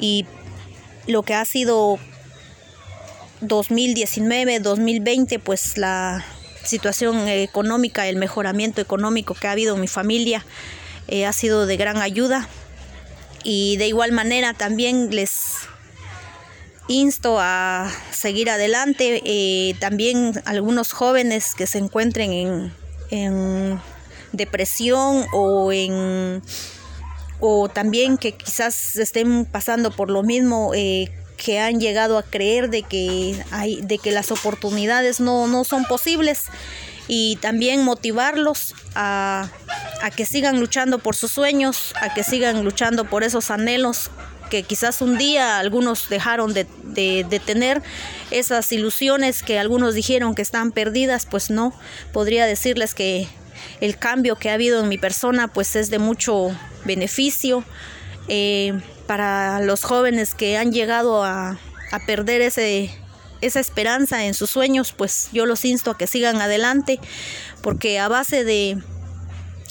y 0.00 0.26
lo 1.06 1.22
que 1.22 1.34
ha 1.34 1.44
sido 1.44 2.00
2019, 3.40 4.58
2020 4.58 5.38
pues 5.38 5.78
la 5.78 6.24
situación 6.64 7.28
económica, 7.28 8.08
el 8.08 8.16
mejoramiento 8.16 8.80
económico 8.80 9.34
que 9.34 9.46
ha 9.46 9.52
habido 9.52 9.76
en 9.76 9.80
mi 9.80 9.86
familia 9.86 10.44
eh, 11.06 11.24
ha 11.24 11.32
sido 11.32 11.66
de 11.66 11.76
gran 11.76 11.98
ayuda. 11.98 12.48
Y 13.44 13.76
de 13.76 13.86
igual 13.86 14.10
manera 14.10 14.54
también 14.54 15.14
les 15.14 15.68
insto 16.92 17.38
a 17.40 17.90
seguir 18.10 18.50
adelante. 18.50 19.22
Eh, 19.24 19.74
también 19.80 20.40
algunos 20.44 20.92
jóvenes 20.92 21.54
que 21.54 21.66
se 21.66 21.78
encuentren 21.78 22.72
en, 23.10 23.80
depresión 24.32 25.26
o 25.34 25.72
en 25.72 26.42
o 27.40 27.68
también 27.68 28.16
que 28.16 28.32
quizás 28.32 28.96
estén 28.96 29.44
pasando 29.44 29.90
por 29.90 30.08
lo 30.08 30.22
mismo 30.22 30.72
eh, 30.74 31.12
que 31.36 31.60
han 31.60 31.80
llegado 31.80 32.16
a 32.16 32.22
creer 32.22 32.70
de 32.70 32.82
que 32.82 33.36
hay 33.50 33.82
de 33.82 33.98
que 33.98 34.10
las 34.10 34.30
oportunidades 34.30 35.20
no, 35.20 35.48
no 35.48 35.64
son 35.64 35.84
posibles 35.84 36.44
y 37.08 37.36
también 37.42 37.84
motivarlos 37.84 38.74
a, 38.94 39.50
a 40.00 40.10
que 40.10 40.24
sigan 40.24 40.58
luchando 40.58 40.98
por 40.98 41.14
sus 41.14 41.32
sueños, 41.32 41.92
a 42.00 42.14
que 42.14 42.24
sigan 42.24 42.64
luchando 42.64 43.04
por 43.04 43.24
esos 43.24 43.50
anhelos 43.50 44.10
que 44.52 44.64
quizás 44.64 45.00
un 45.00 45.16
día 45.16 45.58
algunos 45.58 46.10
dejaron 46.10 46.52
de, 46.52 46.66
tener 47.46 47.82
esas 48.30 48.70
ilusiones 48.70 49.42
que 49.42 49.58
algunos 49.58 49.94
dijeron 49.94 50.34
que 50.34 50.42
están 50.42 50.72
perdidas, 50.72 51.24
pues 51.24 51.48
no, 51.48 51.72
podría 52.12 52.44
decirles 52.44 52.92
que 52.92 53.26
el 53.80 53.96
cambio 53.96 54.36
que 54.36 54.50
ha 54.50 54.52
habido 54.52 54.80
en 54.80 54.90
mi 54.90 54.98
persona 54.98 55.48
pues 55.48 55.74
es 55.74 55.88
de 55.88 55.98
mucho 55.98 56.54
beneficio 56.84 57.64
eh, 58.28 58.78
para 59.06 59.60
los 59.60 59.84
jóvenes 59.84 60.34
que 60.34 60.58
han 60.58 60.70
llegado 60.70 61.24
a, 61.24 61.58
perder 62.06 62.42
ese, 62.42 62.90
esa 63.40 63.58
esperanza 63.58 64.26
en 64.26 64.34
sus 64.34 64.50
sueños, 64.50 64.92
pues 64.92 65.30
yo 65.32 65.46
los 65.46 65.64
insto 65.64 65.92
a 65.92 65.96
que 65.96 66.06
sigan 66.06 66.42
adelante, 66.42 67.00
porque 67.62 67.98
a 67.98 68.08
base 68.08 68.44
de 68.44 68.76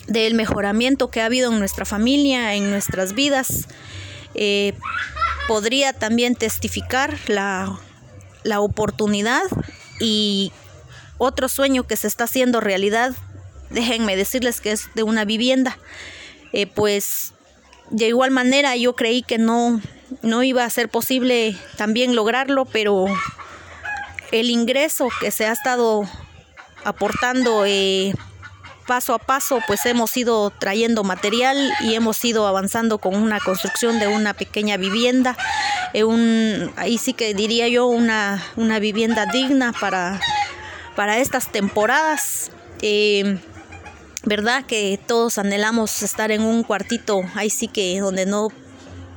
del 0.08 0.34
mejoramiento 0.34 1.08
que 1.08 1.20
ha 1.20 1.26
habido 1.26 1.52
en 1.52 1.60
nuestra 1.60 1.84
familia, 1.84 2.54
en 2.54 2.70
nuestras 2.70 3.12
vidas, 3.12 3.68
eh, 4.34 4.74
podría 5.48 5.92
también 5.92 6.34
testificar 6.34 7.18
la, 7.26 7.78
oportunidad 8.58 9.42
y 10.00 10.52
otro 11.18 11.48
sueño 11.48 11.84
que 11.84 11.96
se 11.96 12.08
está 12.08 12.24
haciendo 12.24 12.60
realidad, 12.60 13.14
déjenme 13.70 14.16
decirles 14.16 14.60
que 14.60 14.72
es 14.72 14.88
de 14.94 15.02
una 15.02 15.24
vivienda, 15.24 15.78
eh, 16.52 16.66
pues 16.66 17.32
de 17.90 18.08
igual 18.08 18.30
manera 18.30 18.74
yo 18.76 18.96
creí 18.96 19.22
que 19.22 19.38
no, 19.38 19.80
no 20.22 20.42
iba 20.42 20.64
a 20.64 20.70
ser 20.70 20.88
posible 20.88 21.56
también 21.76 22.16
lograrlo, 22.16 22.64
pero 22.64 23.06
el 24.32 24.50
ingreso 24.50 25.08
que 25.20 25.30
se 25.30 25.46
ha 25.46 25.52
estado 25.52 26.08
aportando 26.84 27.64
eh, 27.66 28.14
paso 28.86 29.14
a 29.14 29.18
paso 29.18 29.60
pues 29.66 29.84
hemos 29.86 30.16
ido 30.16 30.50
trayendo 30.50 31.04
material 31.04 31.72
y 31.80 31.94
hemos 31.94 32.24
ido 32.24 32.46
avanzando 32.46 32.98
con 32.98 33.14
una 33.14 33.40
construcción 33.40 33.98
de 33.98 34.08
una 34.08 34.34
pequeña 34.34 34.76
vivienda, 34.76 35.36
eh, 35.92 36.04
un, 36.04 36.72
ahí 36.76 36.98
sí 36.98 37.12
que 37.12 37.34
diría 37.34 37.68
yo 37.68 37.86
una, 37.86 38.42
una 38.56 38.78
vivienda 38.78 39.26
digna 39.26 39.72
para, 39.72 40.20
para 40.96 41.18
estas 41.18 41.50
temporadas. 41.50 42.50
Eh, 42.80 43.38
¿Verdad? 44.24 44.64
Que 44.64 45.00
todos 45.04 45.36
anhelamos 45.38 46.04
estar 46.04 46.30
en 46.30 46.42
un 46.42 46.62
cuartito, 46.62 47.22
ahí 47.34 47.50
sí 47.50 47.66
que 47.66 47.98
donde 47.98 48.24
no 48.24 48.50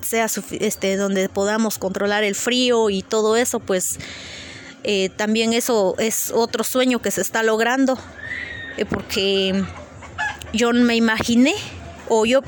sea 0.01 0.27
este 0.51 0.97
donde 0.97 1.29
podamos 1.29 1.77
controlar 1.77 2.23
el 2.23 2.33
frío 2.33 2.89
y 2.89 3.03
todo 3.03 3.35
eso, 3.35 3.59
pues 3.59 3.99
eh, 4.83 5.09
también 5.09 5.53
eso 5.53 5.95
es 5.97 6.31
otro 6.31 6.63
sueño 6.63 7.01
que 7.01 7.11
se 7.11 7.21
está 7.21 7.43
logrando. 7.43 7.97
Eh, 8.77 8.85
porque 8.85 9.63
yo 10.53 10.71
me 10.73 10.95
imaginé 10.95 11.53
o 12.09 12.25
yo 12.25 12.41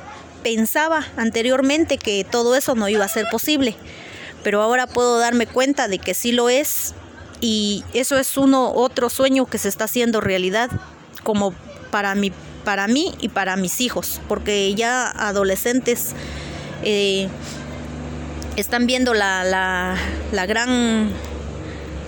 pensaba 0.43 1.05
anteriormente 1.17 1.97
que 1.97 2.23
todo 2.23 2.55
eso 2.55 2.75
no 2.75 2.87
iba 2.89 3.05
a 3.05 3.09
ser 3.09 3.25
posible, 3.31 3.75
pero 4.43 4.61
ahora 4.61 4.87
puedo 4.87 5.19
darme 5.19 5.47
cuenta 5.47 5.87
de 5.87 5.99
que 5.99 6.13
sí 6.13 6.31
lo 6.31 6.49
es 6.49 6.93
y 7.41 7.83
eso 7.93 8.17
es 8.17 8.37
uno 8.37 8.71
otro 8.73 9.09
sueño 9.09 9.45
que 9.45 9.57
se 9.57 9.69
está 9.69 9.85
haciendo 9.85 10.21
realidad 10.21 10.69
como 11.23 11.53
para 11.91 12.15
mi 12.15 12.31
para 12.63 12.87
mí 12.87 13.13
y 13.21 13.29
para 13.29 13.55
mis 13.55 13.79
hijos, 13.79 14.19
porque 14.27 14.75
ya 14.75 15.09
adolescentes 15.09 16.11
eh, 16.83 17.29
están 18.57 18.87
viendo 18.87 19.13
la, 19.13 19.45
la, 19.45 19.95
la 20.33 20.45
gran 20.45 21.09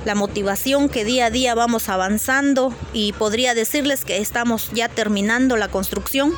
la 0.05 0.15
motivación 0.15 0.89
que 0.89 1.05
día 1.05 1.27
a 1.27 1.29
día 1.29 1.55
vamos 1.55 1.89
avanzando 1.89 2.73
y 2.93 3.13
podría 3.13 3.53
decirles 3.53 4.05
que 4.05 4.17
estamos 4.17 4.69
ya 4.73 4.87
terminando 4.89 5.57
la 5.57 5.67
construcción. 5.67 6.33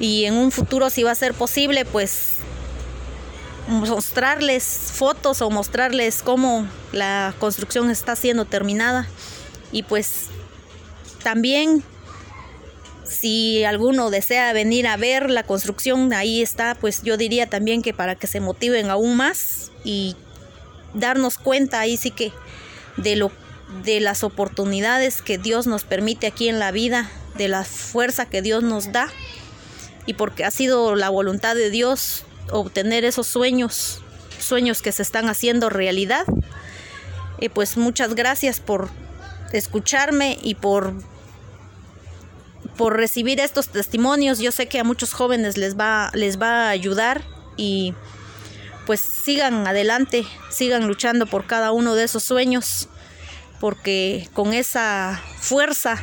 Y 0.00 0.24
en 0.24 0.34
un 0.34 0.50
futuro 0.50 0.90
si 0.90 1.02
va 1.02 1.12
a 1.12 1.14
ser 1.14 1.34
posible 1.34 1.84
pues 1.84 2.36
mostrarles 3.68 4.64
fotos 4.64 5.42
o 5.42 5.50
mostrarles 5.50 6.22
cómo 6.22 6.66
la 6.92 7.34
construcción 7.38 7.90
está 7.90 8.16
siendo 8.16 8.44
terminada. 8.44 9.06
Y 9.72 9.82
pues 9.82 10.26
también 11.22 11.82
si 13.04 13.64
alguno 13.64 14.10
desea 14.10 14.52
venir 14.52 14.86
a 14.86 14.96
ver 14.96 15.30
la 15.30 15.42
construcción, 15.44 16.12
ahí 16.12 16.42
está, 16.42 16.74
pues 16.74 17.02
yo 17.02 17.16
diría 17.16 17.48
también 17.48 17.82
que 17.82 17.94
para 17.94 18.14
que 18.16 18.26
se 18.26 18.40
motiven 18.40 18.90
aún 18.90 19.16
más 19.16 19.70
y 19.84 20.16
darnos 20.94 21.38
cuenta 21.38 21.80
ahí 21.80 21.96
sí 21.96 22.10
que 22.10 22.32
de 22.96 23.16
lo 23.16 23.32
de 23.84 24.00
las 24.00 24.22
oportunidades 24.22 25.22
que 25.22 25.38
Dios 25.38 25.66
nos 25.66 25.84
permite 25.84 26.26
aquí 26.26 26.48
en 26.48 26.58
la 26.58 26.70
vida, 26.70 27.10
de 27.36 27.48
la 27.48 27.64
fuerza 27.64 28.26
que 28.26 28.40
Dios 28.40 28.62
nos 28.62 28.92
da 28.92 29.10
y 30.06 30.14
porque 30.14 30.44
ha 30.44 30.50
sido 30.50 30.94
la 30.94 31.10
voluntad 31.10 31.56
de 31.56 31.70
Dios 31.70 32.24
obtener 32.50 33.04
esos 33.04 33.26
sueños, 33.26 34.00
sueños 34.38 34.82
que 34.82 34.92
se 34.92 35.02
están 35.02 35.28
haciendo 35.28 35.68
realidad. 35.68 36.24
Y 37.40 37.48
pues 37.48 37.76
muchas 37.76 38.14
gracias 38.14 38.60
por 38.60 38.88
escucharme 39.52 40.38
y 40.42 40.54
por 40.54 40.94
por 42.76 42.96
recibir 42.96 43.40
estos 43.40 43.68
testimonios. 43.68 44.38
Yo 44.38 44.52
sé 44.52 44.66
que 44.66 44.78
a 44.78 44.84
muchos 44.84 45.12
jóvenes 45.12 45.56
les 45.56 45.76
va 45.76 46.10
les 46.14 46.40
va 46.40 46.66
a 46.66 46.70
ayudar 46.70 47.22
y 47.56 47.94
pues 48.86 49.00
sigan 49.00 49.66
adelante, 49.66 50.24
sigan 50.50 50.86
luchando 50.86 51.26
por 51.26 51.46
cada 51.46 51.72
uno 51.72 51.94
de 51.94 52.04
esos 52.04 52.22
sueños, 52.22 52.88
porque 53.60 54.28
con 54.32 54.54
esa 54.54 55.20
fuerza 55.38 56.02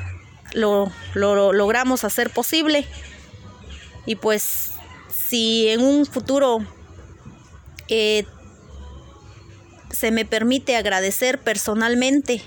lo, 0.53 0.91
logramos 1.15 2.03
hacer 2.03 2.29
posible. 2.29 2.85
Y 4.05 4.15
pues 4.15 4.73
si 5.09 5.69
en 5.69 5.81
un 5.81 6.05
futuro 6.05 6.59
eh, 7.87 8.25
se 9.91 10.11
me 10.11 10.25
permite 10.25 10.75
agradecer 10.75 11.39
personalmente 11.39 12.41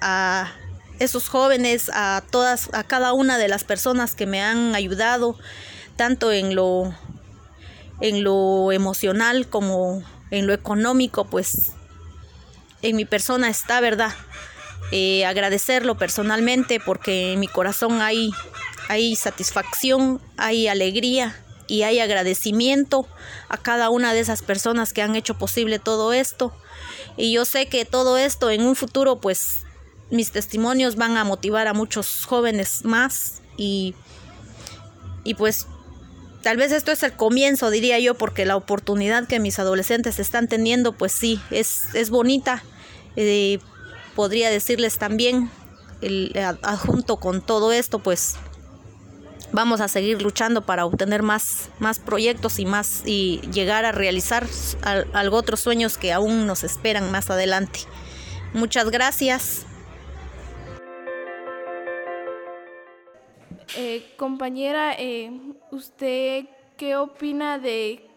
a 0.00 0.52
esos 0.98 1.28
jóvenes, 1.28 1.90
a 1.92 2.22
todas, 2.30 2.70
a 2.72 2.84
cada 2.84 3.12
una 3.12 3.36
de 3.36 3.48
las 3.48 3.64
personas 3.64 4.14
que 4.14 4.26
me 4.26 4.40
han 4.40 4.74
ayudado, 4.74 5.36
tanto 5.96 6.32
en 6.32 6.54
lo 6.54 6.94
en 8.00 8.24
lo 8.24 8.72
emocional 8.72 9.48
como 9.48 10.02
en 10.30 10.46
lo 10.46 10.52
económico, 10.52 11.24
pues 11.24 11.72
en 12.82 12.96
mi 12.96 13.04
persona 13.04 13.48
está, 13.48 13.80
¿verdad? 13.80 14.12
Eh, 14.92 15.24
agradecerlo 15.24 15.96
personalmente 15.96 16.80
porque 16.80 17.32
en 17.32 17.40
mi 17.40 17.48
corazón 17.48 18.02
hay, 18.02 18.30
hay 18.88 19.16
satisfacción, 19.16 20.20
hay 20.36 20.68
alegría 20.68 21.40
y 21.66 21.82
hay 21.82 22.00
agradecimiento 22.00 23.08
a 23.48 23.56
cada 23.56 23.88
una 23.88 24.12
de 24.12 24.20
esas 24.20 24.42
personas 24.42 24.92
que 24.92 25.02
han 25.02 25.16
hecho 25.16 25.38
posible 25.38 25.78
todo 25.78 26.12
esto. 26.12 26.52
Y 27.16 27.32
yo 27.32 27.44
sé 27.44 27.66
que 27.66 27.84
todo 27.84 28.18
esto 28.18 28.50
en 28.50 28.62
un 28.62 28.76
futuro, 28.76 29.20
pues 29.20 29.64
mis 30.10 30.30
testimonios 30.30 30.96
van 30.96 31.16
a 31.16 31.24
motivar 31.24 31.66
a 31.66 31.74
muchos 31.74 32.26
jóvenes 32.26 32.84
más 32.84 33.40
y, 33.56 33.94
y 35.24 35.34
pues 35.34 35.66
Tal 36.44 36.58
vez 36.58 36.72
esto 36.72 36.92
es 36.92 37.02
el 37.02 37.14
comienzo, 37.14 37.70
diría 37.70 37.98
yo, 37.98 38.16
porque 38.16 38.44
la 38.44 38.54
oportunidad 38.54 39.26
que 39.26 39.40
mis 39.40 39.58
adolescentes 39.58 40.18
están 40.18 40.46
teniendo, 40.46 40.92
pues 40.92 41.10
sí, 41.10 41.40
es, 41.50 41.84
es 41.94 42.10
bonita. 42.10 42.62
Eh, 43.16 43.60
podría 44.14 44.50
decirles 44.50 44.98
también, 44.98 45.50
el, 46.02 46.32
adjunto 46.62 47.16
con 47.16 47.40
todo 47.40 47.72
esto, 47.72 47.98
pues 47.98 48.36
vamos 49.52 49.80
a 49.80 49.88
seguir 49.88 50.20
luchando 50.20 50.66
para 50.66 50.84
obtener 50.84 51.22
más, 51.22 51.70
más 51.78 51.98
proyectos 51.98 52.58
y 52.58 52.66
más 52.66 53.02
y 53.06 53.40
llegar 53.50 53.86
a 53.86 53.92
realizar 53.92 54.46
algo 55.14 55.38
otros 55.38 55.60
sueños 55.60 55.96
que 55.96 56.12
aún 56.12 56.46
nos 56.46 56.62
esperan 56.62 57.10
más 57.10 57.30
adelante. 57.30 57.80
Muchas 58.52 58.90
gracias. 58.90 59.64
Eh, 63.76 64.14
compañera, 64.16 64.94
eh, 64.96 65.32
¿usted 65.72 66.46
qué 66.76 66.96
opina 66.96 67.58
de, 67.58 68.08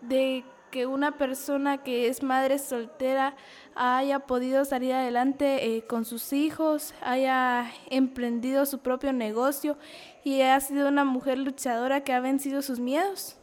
de 0.00 0.42
que 0.70 0.86
una 0.86 1.18
persona 1.18 1.82
que 1.82 2.08
es 2.08 2.22
madre 2.22 2.58
soltera 2.58 3.36
haya 3.74 4.20
podido 4.20 4.64
salir 4.64 4.94
adelante 4.94 5.76
eh, 5.76 5.82
con 5.86 6.06
sus 6.06 6.32
hijos, 6.32 6.94
haya 7.02 7.70
emprendido 7.90 8.64
su 8.64 8.78
propio 8.78 9.12
negocio 9.12 9.76
y 10.24 10.40
ha 10.40 10.58
sido 10.60 10.88
una 10.88 11.04
mujer 11.04 11.36
luchadora 11.38 12.04
que 12.04 12.14
ha 12.14 12.20
vencido 12.20 12.62
sus 12.62 12.80
miedos? 12.80 13.36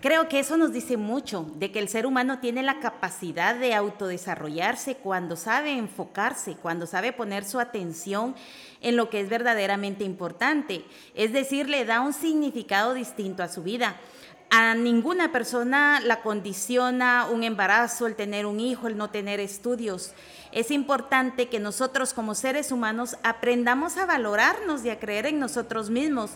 Creo 0.00 0.30
que 0.30 0.38
eso 0.40 0.56
nos 0.56 0.72
dice 0.72 0.96
mucho 0.96 1.50
de 1.56 1.70
que 1.70 1.78
el 1.78 1.90
ser 1.90 2.06
humano 2.06 2.38
tiene 2.38 2.62
la 2.62 2.80
capacidad 2.80 3.54
de 3.54 3.74
autodesarrollarse 3.74 4.94
cuando 4.94 5.36
sabe 5.36 5.72
enfocarse, 5.72 6.54
cuando 6.54 6.86
sabe 6.86 7.12
poner 7.12 7.44
su 7.44 7.60
atención 7.60 8.34
en 8.80 8.96
lo 8.96 9.10
que 9.10 9.20
es 9.20 9.28
verdaderamente 9.28 10.04
importante. 10.04 10.86
Es 11.14 11.34
decir, 11.34 11.68
le 11.68 11.84
da 11.84 12.00
un 12.00 12.14
significado 12.14 12.94
distinto 12.94 13.42
a 13.42 13.48
su 13.48 13.62
vida. 13.62 13.96
A 14.48 14.74
ninguna 14.74 15.32
persona 15.32 16.00
la 16.00 16.22
condiciona 16.22 17.28
un 17.30 17.44
embarazo, 17.44 18.06
el 18.06 18.16
tener 18.16 18.46
un 18.46 18.58
hijo, 18.58 18.86
el 18.86 18.96
no 18.96 19.10
tener 19.10 19.38
estudios. 19.38 20.14
Es 20.50 20.70
importante 20.70 21.50
que 21.50 21.60
nosotros 21.60 22.14
como 22.14 22.34
seres 22.34 22.72
humanos 22.72 23.18
aprendamos 23.22 23.98
a 23.98 24.06
valorarnos 24.06 24.82
y 24.82 24.88
a 24.88 24.98
creer 24.98 25.26
en 25.26 25.38
nosotros 25.38 25.90
mismos. 25.90 26.30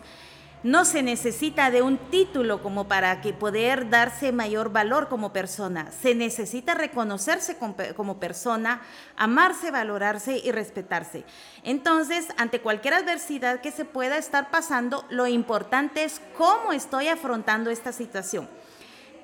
No 0.65 0.87
se 0.87 1.03
necesita 1.03 1.71
de 1.71 1.83
un 1.83 1.99
título 1.99 2.63
como 2.63 2.89
para 2.89 3.21
que 3.21 3.35
poder 3.35 3.91
darse 3.91 4.33
mayor 4.33 4.73
valor 4.73 5.11
como 5.11 5.31
persona. 5.31 5.91
Se 6.01 6.15
necesita 6.15 6.73
reconocerse 6.73 7.59
como 7.95 8.19
persona, 8.19 8.81
amarse, 9.15 9.71
valorarse 9.71 10.41
y 10.43 10.53
respetarse. 10.53 11.25
Entonces, 11.65 12.29
ante 12.39 12.63
cualquier 12.63 12.95
adversidad 12.95 13.61
que 13.61 13.73
se 13.73 13.85
pueda 13.85 14.17
estar 14.17 14.51
pasando, 14.51 15.05
lo 15.11 15.27
importante 15.27 16.03
es 16.03 16.23
cómo 16.35 16.73
estoy 16.73 17.09
afrontando 17.09 17.69
esta 17.69 17.93
situación. 17.93 18.49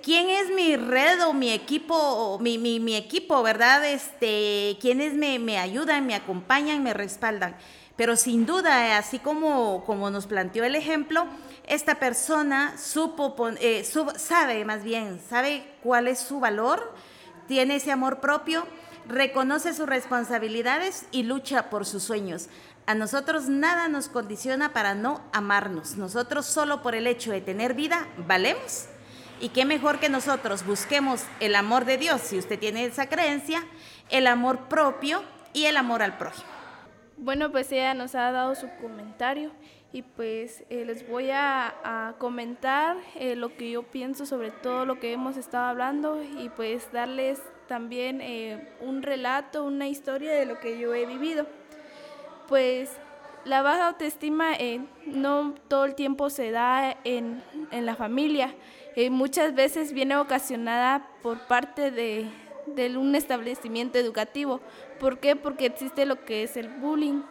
¿Quién 0.03 0.29
es 0.29 0.51
mi 0.51 0.77
red 0.77 1.27
o 1.27 1.33
mi 1.33 1.53
equipo, 1.53 2.39
mi, 2.39 2.95
equipo, 2.97 3.43
verdad? 3.43 3.83
Este, 3.87 4.77
¿Quiénes 4.79 5.15
me 5.15 5.59
ayudan, 5.59 6.07
me 6.07 6.15
acompañan, 6.15 6.83
me 6.83 6.93
respaldan? 6.93 7.57
Pero 8.01 8.17
sin 8.17 8.47
duda, 8.47 8.97
así 8.97 9.19
como, 9.19 9.85
como 9.85 10.09
nos 10.09 10.27
planteó 10.27 10.65
el 10.65 10.75
ejemplo, 10.75 11.27
esta 11.67 11.97
persona 11.97 12.79
supo, 12.79 13.37
eh, 13.61 13.85
sabe 14.17 14.65
más 14.65 14.83
bien, 14.83 15.21
sabe 15.29 15.71
cuál 15.83 16.09
es 16.09 16.19
su 16.19 16.41
valor, 16.41 16.95
tiene 17.47 17.77
ese 17.77 17.93
amor 17.93 18.21
propio, 18.21 18.67
reconoce 19.07 19.75
sus 19.75 19.87
responsabilidades 19.87 21.05
y 21.13 21.25
lucha 21.25 21.69
por 21.69 21.85
sus 21.85 22.03
sueños. 22.03 22.49
A 22.87 22.95
nosotros 22.95 23.51
nada 23.51 23.89
nos 23.89 24.09
condiciona 24.09 24.73
para 24.73 24.95
no 24.95 25.21
amarnos. 25.35 25.97
Nosotros 25.97 26.47
solo 26.47 26.81
por 26.81 26.95
el 26.95 27.07
hecho 27.07 27.33
de 27.33 27.43
tener 27.43 27.75
vida 27.75 28.09
valemos. 28.27 28.87
Y 29.41 29.51
qué 29.51 29.67
mejor 29.67 30.01
que 30.01 30.09
nosotros 30.09 30.65
busquemos 30.65 31.21
el 31.39 31.55
amor 31.55 31.85
de 31.85 31.99
Dios, 31.99 32.23
si 32.23 32.39
usted 32.39 32.59
tiene 32.59 32.87
esa 32.87 33.11
creencia, 33.11 33.63
el 34.09 34.27
amor 34.27 34.71
propio 34.71 35.23
y 35.53 35.67
el 35.67 35.77
amor 35.77 36.03
al 36.03 36.17
prójimo. 36.17 36.60
Bueno, 37.23 37.53
pues 37.53 37.71
ella 37.71 37.93
nos 37.93 38.15
ha 38.15 38.33
dado 38.33 38.55
su 38.55 38.67
comentario 38.81 39.51
y 39.93 40.01
pues 40.01 40.65
eh, 40.71 40.87
les 40.87 41.07
voy 41.07 41.29
a, 41.31 42.15
comentar 42.17 42.97
eh, 43.15 43.37
lo 43.37 43.55
que 43.59 43.71
yo 43.71 43.83
pienso 43.83 44.25
sobre 44.25 44.51
todo 44.51 44.87
lo 44.87 44.99
que 44.99 45.13
hemos 45.13 45.37
estado 45.37 45.67
hablando 45.67 46.23
y 46.23 46.49
pues 46.49 46.91
darles 46.93 47.39
también 47.69 48.23
eh, 48.23 48.67
un 48.81 49.03
relato, 49.03 49.65
una 49.65 49.87
historia 49.87 50.33
de 50.33 50.47
lo 50.47 50.61
que 50.61 50.79
yo 50.79 50.95
he 50.95 51.05
vivido. 51.05 51.47
Pues 52.49 52.91
la 53.45 53.61
baja 53.61 53.89
autoestima 53.89 54.53
no 55.05 55.55
todo 55.69 55.85
el 55.85 55.95
tiempo 55.95 56.31
se 56.31 56.51
da 56.51 56.97
en, 57.05 57.43
en 57.71 57.85
la 57.85 57.97
familia, 57.97 58.55
muchas 59.11 59.55
veces 59.55 59.93
viene 59.93 60.17
ocasionada 60.17 61.07
por 61.23 61.39
parte 61.47 61.91
de, 61.91 62.31
de 62.67 62.97
un 62.97 63.15
establecimiento 63.15 63.99
educativo. 63.99 64.61
¿Por 65.01 65.19
qué? 65.19 65.35
Porque 65.35 65.65
existe 65.65 66.05
lo 66.05 66.27
que 66.27 66.43
es 66.43 66.59
el 66.59 66.69
bullying 66.69 67.23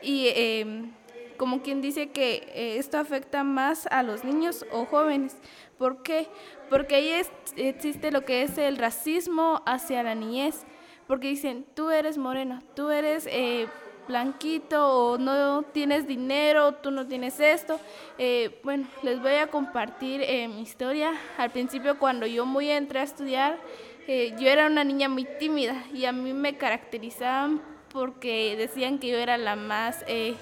y 0.00 0.28
em, 0.34 0.92
como 1.36 1.60
quien 1.60 1.82
dice 1.82 2.08
que 2.08 2.48
eh, 2.54 2.78
esto 2.78 2.96
afecta 2.98 3.44
más 3.44 3.86
a 3.88 4.02
los 4.02 4.24
niños 4.24 4.64
o 4.72 4.86
jóvenes. 4.86 5.36
¿Por 5.76 6.02
qué? 6.02 6.26
Porque 6.70 6.94
ahí 6.94 7.22
existe 7.56 8.10
lo 8.10 8.24
que 8.24 8.42
es 8.42 8.56
el 8.56 8.78
racismo 8.78 9.62
hacia 9.66 10.02
la 10.02 10.14
niñez. 10.14 10.64
Porque 11.06 11.28
dicen, 11.28 11.66
tú 11.74 11.90
eres 11.90 12.16
moreno, 12.16 12.60
tú 12.74 12.90
eres 12.90 13.26
eh, 13.30 13.66
blanquito 14.08 14.86
o 14.86 15.18
no 15.18 15.62
tienes 15.62 16.06
dinero, 16.06 16.74
tú 16.76 16.90
no 16.90 17.06
tienes 17.06 17.40
esto. 17.40 17.78
Eh, 18.16 18.58
bueno, 18.64 18.86
les 19.02 19.20
voy 19.20 19.34
a 19.34 19.48
compartir 19.48 20.20
mi 20.48 20.62
historia. 20.62 21.12
Al 21.36 21.50
principio 21.50 21.98
cuando 21.98 22.26
yo 22.26 22.46
muy 22.46 22.70
entré 22.70 23.00
a 23.00 23.04
estudiar, 23.04 23.58
yo 24.08 24.48
era 24.48 24.66
una 24.66 24.84
niña 24.84 25.10
muy 25.10 25.26
tímida 25.38 25.84
y 25.92 26.06
a 26.06 26.12
mí 26.12 26.32
me 26.32 26.56
caracterizaban 26.56 27.60
porque 27.92 28.56
decían 28.56 28.98
que 28.98 29.08
yo 29.08 29.18
era 29.18 29.36
la 29.36 29.54
más 29.54 30.02
eh, 30.06 30.34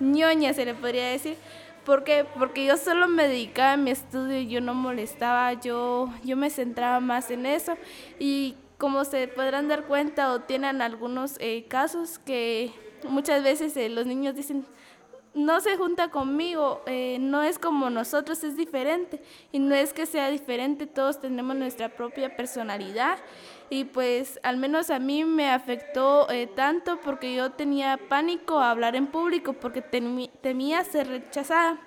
ñoña, 0.00 0.54
se 0.54 0.64
le 0.64 0.74
podría 0.74 1.06
decir. 1.08 1.36
¿Por 1.84 2.02
qué? 2.04 2.24
Porque 2.38 2.64
yo 2.64 2.78
solo 2.78 3.08
me 3.08 3.28
dedicaba 3.28 3.74
a 3.74 3.76
mi 3.76 3.90
estudio, 3.90 4.40
yo 4.40 4.62
no 4.62 4.72
molestaba, 4.72 5.52
yo, 5.52 6.08
yo 6.24 6.36
me 6.36 6.48
centraba 6.48 7.00
más 7.00 7.30
en 7.30 7.44
eso. 7.44 7.76
Y 8.18 8.54
como 8.78 9.04
se 9.04 9.28
podrán 9.28 9.68
dar 9.68 9.84
cuenta 9.84 10.32
o 10.32 10.40
tienen 10.40 10.80
algunos 10.80 11.36
eh, 11.40 11.66
casos 11.68 12.18
que 12.18 12.72
muchas 13.06 13.42
veces 13.42 13.76
eh, 13.76 13.90
los 13.90 14.06
niños 14.06 14.34
dicen, 14.34 14.64
no 15.34 15.60
se 15.60 15.76
junta 15.76 16.10
conmigo, 16.10 16.82
eh, 16.86 17.18
no 17.20 17.42
es 17.42 17.58
como 17.58 17.90
nosotros, 17.90 18.42
es 18.44 18.56
diferente. 18.56 19.22
Y 19.52 19.58
no 19.58 19.74
es 19.74 19.92
que 19.92 20.06
sea 20.06 20.28
diferente, 20.30 20.86
todos 20.86 21.20
tenemos 21.20 21.56
nuestra 21.56 21.88
propia 21.90 22.36
personalidad. 22.36 23.18
Y 23.68 23.84
pues 23.84 24.40
al 24.42 24.56
menos 24.56 24.90
a 24.90 24.98
mí 24.98 25.24
me 25.24 25.50
afectó 25.50 26.28
eh, 26.30 26.48
tanto 26.48 27.00
porque 27.00 27.34
yo 27.34 27.52
tenía 27.52 27.98
pánico 28.08 28.58
a 28.58 28.70
hablar 28.70 28.96
en 28.96 29.06
público 29.06 29.52
porque 29.52 29.82
temía 29.82 30.84
ser 30.84 31.08
rechazada. 31.08 31.78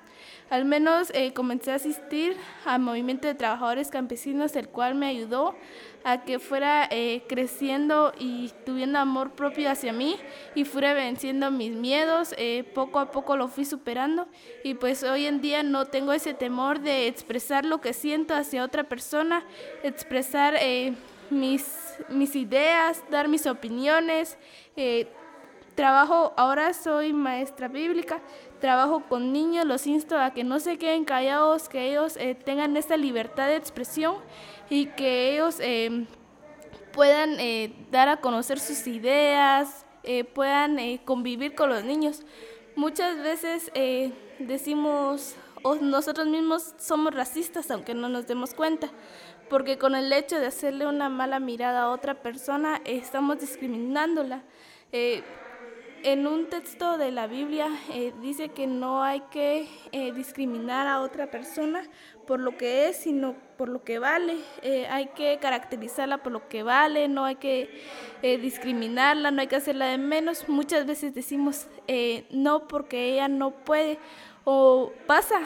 Al 0.50 0.66
menos 0.66 1.10
eh, 1.16 1.34
comencé 1.34 1.72
a 1.72 1.76
asistir 1.76 2.36
al 2.66 2.80
movimiento 2.82 3.28
de 3.28 3.34
trabajadores 3.34 3.90
campesinos, 3.90 4.56
el 4.56 4.68
cual 4.70 4.94
me 4.94 5.08
ayudó 5.08 5.56
a 6.04 6.26
que 6.26 6.38
fuera 6.38 6.88
eh, 6.92 7.24
creciendo 7.28 8.14
y 8.20 8.52
tuviendo 8.66 9.00
amor 9.00 9.32
propio 9.32 9.72
hacia 9.72 9.94
mí 9.94 10.18
y 10.54 10.66
fuera 10.66 10.94
venciendo 10.94 11.50
mis 11.50 11.72
miedos. 11.72 12.36
Eh, 12.38 12.66
poco 12.76 13.00
a 13.00 13.10
poco 13.10 13.38
lo 13.38 13.48
fui 13.48 13.66
superando 13.66 14.28
y 14.64 14.74
pues 14.76 15.04
hoy 15.04 15.26
en 15.26 15.42
día 15.42 15.64
no 15.64 15.86
tengo 15.86 16.14
ese 16.14 16.34
temor 16.34 16.82
de 16.82 17.08
expresar 17.08 17.66
lo 17.66 17.82
que 17.82 17.94
siento 17.94 18.36
hacia 18.36 18.64
otra 18.64 18.84
persona, 18.84 19.44
expresar 19.82 20.56
mis, 21.30 21.98
mis 22.10 22.36
ideas, 22.36 23.02
dar 23.10 23.28
mis 23.28 23.48
opiniones. 23.48 24.38
trabajo, 25.74 26.34
ahora 26.38 26.74
soy 26.74 27.14
maestra 27.14 27.68
bíblica, 27.68 28.22
trabajo 28.64 29.04
con 29.10 29.34
niños, 29.34 29.66
los 29.66 29.86
insto 29.88 30.18
a 30.18 30.32
que 30.32 30.46
no 30.46 30.58
se 30.58 30.78
queden 30.78 31.04
callados, 31.04 31.68
que 31.68 31.92
ellos 31.92 32.18
tengan 32.46 32.78
esta 32.78 32.96
libertad 32.96 33.48
de 33.48 33.58
expresión 33.58 34.16
y 34.70 34.86
que 34.86 35.34
ellos 35.34 35.58
eh, 35.60 36.06
puedan 36.94 37.38
eh, 37.42 37.74
dar 37.92 38.08
a 38.08 38.22
conocer 38.22 38.62
sus 38.62 38.88
ideas, 38.88 39.86
eh, 40.04 40.24
puedan 40.24 40.78
convivir 41.00 41.56
con 41.56 41.72
los 41.72 41.84
niños. 41.84 42.24
Muchas 42.78 43.22
veces 43.22 43.70
decimos, 44.40 45.36
o 45.62 45.76
nosotros 45.76 46.28
mismos 46.28 46.74
somos 46.80 47.14
racistas, 47.14 47.70
aunque 47.70 47.94
no 47.94 48.08
nos 48.08 48.28
demos 48.28 48.54
cuenta, 48.54 48.88
porque 49.50 49.78
con 49.78 49.94
el 49.94 50.14
hecho 50.14 50.40
de 50.40 50.48
hacerle 50.48 50.88
una 50.88 51.10
mala 51.10 51.40
mirada 51.40 51.82
a 51.82 51.90
otra 51.90 52.22
persona, 52.22 52.80
estamos 52.86 53.42
discriminándola. 53.42 54.42
En 56.04 56.28
un 56.28 56.50
texto 56.50 56.98
de 56.98 57.12
la 57.12 57.28
Biblia 57.28 57.70
dice 58.22 58.50
que 58.50 58.68
no 58.68 59.04
hay 59.04 59.22
que 59.32 59.68
discriminar 60.16 60.88
a 60.88 61.02
otra 61.02 61.32
persona 61.32 61.84
por 62.26 62.40
lo 62.40 62.58
que 62.58 62.88
es, 62.88 62.98
sino 62.98 63.36
por 63.58 63.70
lo 63.70 63.84
que 63.84 64.00
vale. 64.00 64.38
Eh, 64.62 64.88
hay 64.90 65.08
que 65.08 65.38
caracterizarla 65.40 66.24
por 66.24 66.32
lo 66.32 66.48
que 66.48 66.64
vale, 66.64 67.08
no 67.08 67.26
hay 67.26 67.36
que 67.36 67.82
eh, 68.22 68.38
discriminarla, 68.38 69.32
no 69.32 69.42
hay 69.42 69.48
que 69.48 69.56
hacerla 69.56 69.88
de 69.88 69.98
menos. 69.98 70.48
Muchas 70.48 70.86
veces 70.86 71.14
decimos 71.14 71.68
eh, 71.88 72.26
no 72.32 72.68
porque 72.68 73.14
ella 73.14 73.28
no 73.28 73.52
puede 73.52 74.00
o 74.46 74.92
pasa 75.08 75.40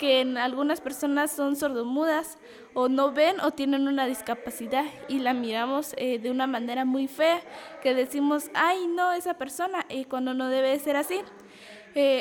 que 0.00 0.22
en 0.22 0.38
algunas 0.38 0.80
personas 0.80 1.30
son 1.30 1.56
sordomudas 1.56 2.38
o 2.72 2.88
no 2.88 3.12
ven 3.12 3.38
o 3.40 3.50
tienen 3.50 3.86
una 3.86 4.06
discapacidad 4.06 4.86
y 5.08 5.18
la 5.18 5.34
miramos 5.34 5.94
de 5.94 6.30
una 6.30 6.46
manera 6.46 6.86
muy 6.86 7.06
fea, 7.06 7.42
que 7.82 7.92
decimos, 7.92 8.50
ay, 8.54 8.86
no, 8.86 9.12
esa 9.12 9.34
persona, 9.34 9.84
y 9.90 10.06
cuando 10.06 10.32
no 10.32 10.48
debe 10.48 10.78
ser 10.78 10.96
así. 10.96 11.20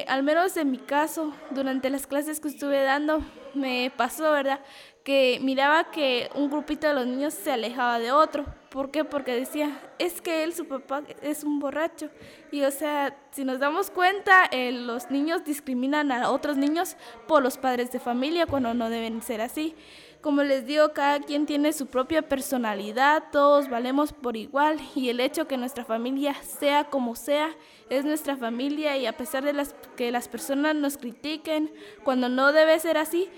al 0.08 0.24
menos 0.24 0.58
en 0.58 0.72
mi 0.72 0.78
caso, 0.78 1.34
durante 1.52 1.90
las 1.90 2.06
clases 2.06 2.42
que 2.42 2.50
estuve 2.50 2.84
dando, 2.84 3.22
me 3.54 3.94
pasó, 3.96 4.34
¿verdad? 4.34 4.60
Que 5.06 5.40
miraba 5.42 5.90
que 5.90 6.30
un 6.36 6.50
grupito 6.50 6.86
de 6.86 6.96
los 6.96 7.08
niños 7.08 7.34
se 7.34 7.54
alejaba 7.54 7.98
de 8.00 8.12
otro. 8.12 8.46
¿Por 8.70 8.92
qué? 8.92 9.04
Porque 9.04 9.34
decía, 9.34 9.82
es 9.98 10.22
que 10.22 10.44
él, 10.44 10.54
su 10.54 10.68
papá, 10.68 11.02
es 11.24 11.44
un 11.44 11.60
borracho. 11.60 12.10
Y 12.52 12.62
o 12.64 12.72
sea, 12.72 13.18
si 13.32 13.44
nos 13.44 13.60
damos 13.60 13.90
cuenta, 13.90 14.46
eh, 14.52 14.72
los 14.72 15.10
niños 15.10 15.44
discriminan 15.44 16.12
a 16.12 16.30
otros 16.30 16.56
niños 16.56 16.96
por 17.28 17.42
los 17.42 17.58
padres 17.58 17.92
de 17.92 18.00
familia 18.00 18.46
cuando 18.46 18.76
no 18.76 18.92
deben 18.92 19.24
ser 19.24 19.42
así. 19.42 19.76
Como 20.22 20.44
les 20.44 20.66
digo, 20.66 20.92
cada 20.94 21.22
quien 21.22 21.46
tiene 21.46 21.72
su 21.72 21.88
propia 21.88 22.22
personalidad, 22.22 23.24
todos 23.32 23.70
valemos 23.70 24.12
por 24.12 24.36
igual 24.36 24.78
y 24.94 25.08
el 25.08 25.22
hecho 25.22 25.48
que 25.48 25.56
nuestra 25.56 25.86
familia 25.86 26.36
sea 26.44 26.84
como 26.84 27.16
sea, 27.16 27.56
es 27.90 28.04
nuestra 28.04 28.36
familia 28.36 28.98
y 28.98 29.06
a 29.06 29.16
pesar 29.16 29.46
de 29.46 29.54
las, 29.54 29.74
que 29.96 30.12
las 30.12 30.28
personas 30.28 30.76
nos 30.76 30.98
critiquen 30.98 31.72
cuando 32.04 32.28
no 32.28 32.52
debe 32.52 32.78
ser 32.80 32.98
así, 32.98 33.30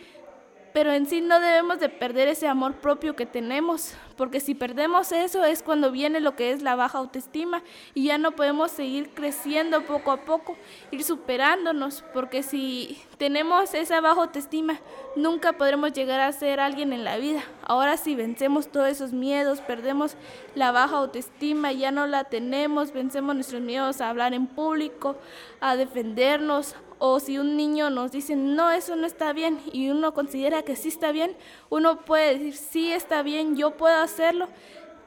pero 0.73 0.91
en 0.93 1.05
sí 1.05 1.21
no 1.21 1.39
debemos 1.39 1.79
de 1.79 1.89
perder 1.89 2.27
ese 2.27 2.47
amor 2.47 2.75
propio 2.75 3.15
que 3.15 3.25
tenemos, 3.25 3.93
porque 4.15 4.39
si 4.39 4.55
perdemos 4.55 5.11
eso 5.11 5.43
es 5.43 5.63
cuando 5.63 5.91
viene 5.91 6.19
lo 6.19 6.35
que 6.35 6.51
es 6.51 6.61
la 6.61 6.75
baja 6.75 6.99
autoestima 6.99 7.61
y 7.93 8.05
ya 8.05 8.17
no 8.17 8.31
podemos 8.31 8.71
seguir 8.71 9.09
creciendo 9.09 9.83
poco 9.85 10.11
a 10.11 10.17
poco, 10.17 10.55
ir 10.91 11.03
superándonos, 11.03 12.03
porque 12.13 12.43
si 12.43 13.01
tenemos 13.17 13.73
esa 13.73 13.99
baja 14.01 14.21
autoestima, 14.21 14.79
nunca 15.15 15.53
podremos 15.53 15.93
llegar 15.93 16.19
a 16.21 16.31
ser 16.31 16.59
alguien 16.59 16.93
en 16.93 17.03
la 17.03 17.17
vida. 17.17 17.43
Ahora 17.63 17.97
si 17.97 18.15
vencemos 18.15 18.71
todos 18.71 18.87
esos 18.87 19.11
miedos, 19.11 19.59
perdemos 19.61 20.15
la 20.55 20.71
baja 20.71 20.97
autoestima, 20.97 21.71
ya 21.71 21.91
no 21.91 22.07
la 22.07 22.25
tenemos, 22.25 22.93
vencemos 22.93 23.35
nuestros 23.35 23.61
miedos 23.61 24.01
a 24.01 24.09
hablar 24.09 24.33
en 24.33 24.47
público, 24.47 25.17
a 25.59 25.75
defendernos, 25.75 26.75
o 27.03 27.19
si 27.19 27.39
un 27.39 27.57
niño 27.57 27.89
nos 27.89 28.11
dice, 28.11 28.35
no, 28.35 28.69
eso 28.69 28.95
no 28.95 29.07
está 29.07 29.33
bien, 29.33 29.59
y 29.73 29.89
uno 29.89 30.13
considera 30.13 30.61
que 30.61 30.75
sí 30.75 30.89
está 30.89 31.11
bien, 31.11 31.35
uno 31.71 32.05
puede 32.05 32.37
decir, 32.37 32.55
sí 32.55 32.91
está 32.91 33.23
bien, 33.23 33.57
yo 33.57 33.71
puedo 33.71 33.97
hacerlo. 33.97 34.47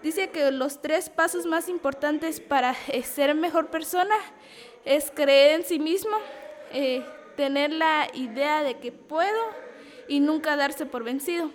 Dice 0.02 0.30
que 0.30 0.50
los 0.50 0.82
tres 0.82 1.08
pasos 1.08 1.46
más 1.46 1.68
importantes 1.68 2.40
para 2.40 2.74
eh, 2.88 3.04
ser 3.04 3.36
mejor 3.36 3.70
persona 3.70 4.16
es 4.84 5.12
creer 5.14 5.60
en 5.60 5.64
sí 5.64 5.78
mismo, 5.78 6.16
eh, 6.72 7.06
tener 7.36 7.72
la 7.72 8.08
idea 8.12 8.64
de 8.64 8.80
que 8.80 8.90
puedo 8.90 9.44
y 10.08 10.18
nunca 10.18 10.56
darse 10.56 10.86
por 10.86 11.04
vencido. 11.04 11.52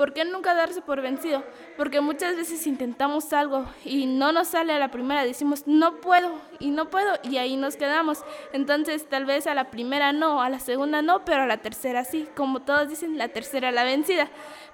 ¿Por 0.00 0.14
qué 0.14 0.24
nunca 0.24 0.54
darse 0.54 0.80
por 0.80 1.02
vencido? 1.02 1.44
Porque 1.76 2.00
muchas 2.00 2.34
veces 2.34 2.66
intentamos 2.66 3.34
algo 3.34 3.66
y 3.84 4.06
no 4.06 4.32
nos 4.32 4.48
sale 4.48 4.72
a 4.72 4.78
la 4.78 4.90
primera, 4.90 5.26
decimos 5.26 5.64
no 5.66 6.00
puedo 6.00 6.40
y 6.58 6.70
no 6.70 6.88
puedo 6.88 7.18
y 7.22 7.36
ahí 7.36 7.58
nos 7.58 7.76
quedamos. 7.76 8.24
Entonces 8.54 9.06
tal 9.10 9.26
vez 9.26 9.46
a 9.46 9.52
la 9.52 9.70
primera 9.70 10.14
no, 10.14 10.40
a 10.40 10.48
la 10.48 10.58
segunda 10.58 11.02
no, 11.02 11.26
pero 11.26 11.42
a 11.42 11.46
la 11.46 11.58
tercera 11.58 12.06
sí. 12.06 12.26
Como 12.34 12.62
todos 12.62 12.88
dicen, 12.88 13.18
la 13.18 13.28
tercera 13.28 13.72
la 13.72 13.84
vencida. 13.84 14.30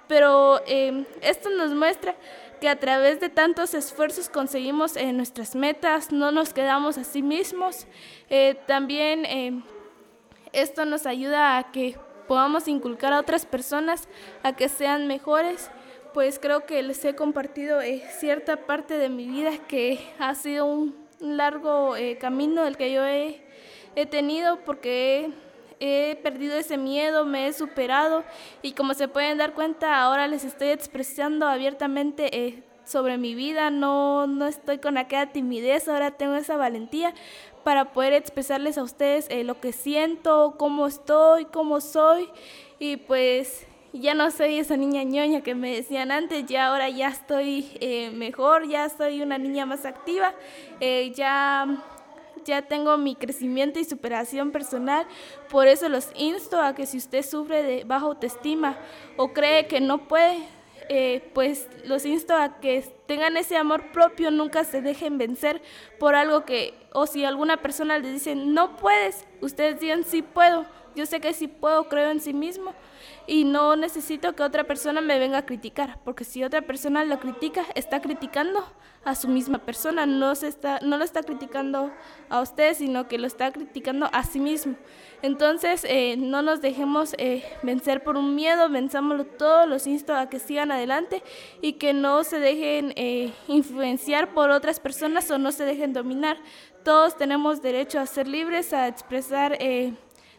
Pero 0.07 0.61
em, 0.65 1.03
esto 1.19 1.49
nos 1.49 1.73
muestra 1.73 2.15
que 2.61 2.69
a 2.69 2.79
través 2.79 3.19
de 3.19 3.27
tantos 3.27 3.73
esfuerzos 3.73 4.29
conseguimos 4.29 4.95
eh, 4.95 5.11
nuestras 5.11 5.55
metas, 5.55 6.13
no 6.13 6.31
nos 6.31 6.53
quedamos 6.53 6.97
a 6.97 7.03
sí 7.03 7.21
mismos. 7.21 7.85
Eh, 8.29 8.57
también 8.65 9.25
em, 9.25 9.61
esto 10.53 10.85
nos 10.85 11.05
ayuda 11.05 11.57
a 11.57 11.69
que 11.73 11.97
podamos 12.27 12.67
inculcar 12.67 13.13
a 13.13 13.19
otras 13.19 13.45
personas 13.45 14.07
a 14.43 14.53
que 14.53 14.69
sean 14.69 15.07
mejores, 15.07 15.71
pues 16.13 16.39
creo 16.39 16.65
que 16.65 16.81
les 16.83 17.03
he 17.05 17.15
compartido 17.15 17.81
eh, 17.81 18.03
cierta 18.19 18.65
parte 18.65 18.97
de 18.97 19.09
mi 19.09 19.27
vida 19.27 19.51
que 19.67 19.99
ha 20.19 20.35
sido 20.35 20.65
un 20.65 20.95
largo 21.19 21.95
eh, 21.95 22.17
camino 22.17 22.65
el 22.65 22.77
que 22.77 22.91
yo 22.91 23.05
he, 23.05 23.41
tenido 24.11 24.59
porque 24.63 25.31
he, 25.79 26.19
perdido 26.21 26.55
ese 26.55 26.77
miedo, 26.77 27.25
me 27.25 27.47
he 27.47 27.53
superado 27.53 28.23
y 28.61 28.73
como 28.73 28.93
se 28.93 29.07
pueden 29.07 29.39
dar 29.39 29.53
cuenta 29.53 30.01
ahora 30.01 30.27
les 30.27 30.43
estoy 30.43 30.69
expresando 30.69 31.47
abiertamente 31.47 32.45
eh, 32.45 32.63
sobre 32.85 33.17
mi 33.17 33.35
vida, 33.35 33.69
no, 33.69 34.27
no 34.27 34.45
estoy 34.45 34.77
con 34.77 34.97
aquella 34.97 35.31
timidez, 35.31 35.87
ahora 35.89 36.11
tengo 36.11 36.35
esa 36.35 36.57
valentía 36.57 37.13
para 37.67 37.91
poder 37.91 38.13
expresarles 38.13 38.77
a 38.77 38.83
ustedes 38.83 39.27
eh, 39.29 39.43
lo 39.43 39.59
que 39.59 39.73
siento, 39.73 40.55
cómo 40.57 40.87
estoy, 40.87 41.43
cómo 41.43 41.81
soy. 41.81 42.29
Y 42.79 42.95
pues 42.95 43.67
ya 43.91 44.13
no 44.13 44.31
soy 44.31 44.59
esa 44.59 44.77
niña 44.77 45.03
ñoña 45.03 45.41
que 45.41 45.53
me 45.53 45.75
decían 45.75 46.09
antes, 46.09 46.45
ya 46.45 46.67
ahora 46.67 46.87
ya 46.87 47.09
estoy 47.09 47.69
eh, 47.81 48.09
mejor, 48.11 48.69
ya 48.69 48.87
soy 48.87 49.21
una 49.21 49.37
niña 49.37 49.65
más 49.65 49.85
activa, 49.85 50.33
eh, 50.79 51.11
ya, 51.13 51.83
ya 52.45 52.61
tengo 52.61 52.97
mi 52.97 53.15
crecimiento 53.15 53.79
y 53.79 53.83
superación 53.83 54.53
personal, 54.53 55.05
por 55.49 55.67
eso 55.67 55.89
los 55.89 56.09
insto 56.15 56.61
a 56.61 56.73
que 56.73 56.85
si 56.85 56.95
usted 56.95 57.21
sufre 57.21 57.63
de 57.63 57.83
baja 57.83 58.05
autoestima 58.05 58.77
o 59.17 59.33
cree 59.33 59.67
que 59.67 59.81
no 59.81 60.07
puede, 60.07 60.37
eh, 60.89 61.29
pues 61.33 61.67
los 61.85 62.05
insto 62.05 62.35
a 62.35 62.59
que 62.59 62.83
tengan 63.05 63.37
ese 63.37 63.57
amor 63.57 63.91
propio, 63.91 64.31
nunca 64.31 64.63
se 64.63 64.81
dejen 64.81 65.17
vencer 65.17 65.61
por 65.99 66.15
algo 66.15 66.45
que, 66.45 66.73
o 66.93 67.07
si 67.07 67.25
alguna 67.25 67.57
persona 67.57 67.99
les 67.99 68.13
dice, 68.13 68.35
no 68.35 68.75
puedes, 68.77 69.25
ustedes 69.41 69.79
digan, 69.79 70.03
sí 70.03 70.21
puedo, 70.21 70.65
yo 70.97 71.05
sé 71.05 71.21
que 71.21 71.31
si 71.33 71.47
puedo, 71.47 71.87
creo 71.89 72.09
en 72.09 72.19
sí 72.19 72.33
mismo 72.33 72.73
y 73.27 73.43
no 73.43 73.75
necesito 73.75 74.35
que 74.35 74.41
otra 74.41 74.63
persona 74.63 74.99
me 74.99 75.19
venga 75.19 75.37
a 75.39 75.45
criticar, 75.45 75.99
porque 76.03 76.23
si 76.23 76.43
otra 76.43 76.63
persona 76.63 77.05
lo 77.05 77.19
critica, 77.19 77.63
está 77.75 78.01
criticando 78.01 78.65
a 79.05 79.13
su 79.13 79.27
misma 79.27 79.59
persona, 79.59 80.05
no, 80.05 80.33
se 80.33 80.47
está, 80.47 80.79
no 80.81 80.97
lo 80.97 81.03
está 81.03 81.21
criticando 81.21 81.91
a 82.29 82.41
usted, 82.41 82.73
sino 82.73 83.07
que 83.07 83.17
lo 83.17 83.27
está 83.27 83.51
criticando 83.51 84.09
a 84.11 84.23
sí 84.23 84.39
mismo. 84.39 84.75
Entonces, 85.21 85.85
eh, 85.87 86.15
no 86.17 86.41
nos 86.41 86.61
dejemos 86.61 87.13
eh, 87.17 87.43
vencer 87.63 88.03
por 88.03 88.17
un 88.17 88.35
miedo, 88.35 88.67
venzámoslo 88.69 89.25
todo, 89.25 89.65
los 89.65 89.87
insto 89.87 90.15
a 90.15 90.29
que 90.29 90.39
sigan 90.39 90.71
adelante 90.71 91.23
y 91.61 91.73
que 91.73 91.93
no 91.93 92.23
se 92.23 92.39
dejen 92.39 92.93
eh, 92.95 93.31
influenciar 93.47 94.33
por 94.33 94.49
otras 94.49 94.79
personas 94.79 95.29
o 95.31 95.37
no 95.37 95.51
se 95.51 95.63
dejen 95.63 95.93
dominar. 95.93 96.37
Todos 96.83 97.17
tenemos 97.17 97.61
derecho 97.61 97.99
a 97.99 98.05
ser 98.05 98.27
libres, 98.27 98.73
a 98.73 98.87
expresar 98.87 99.57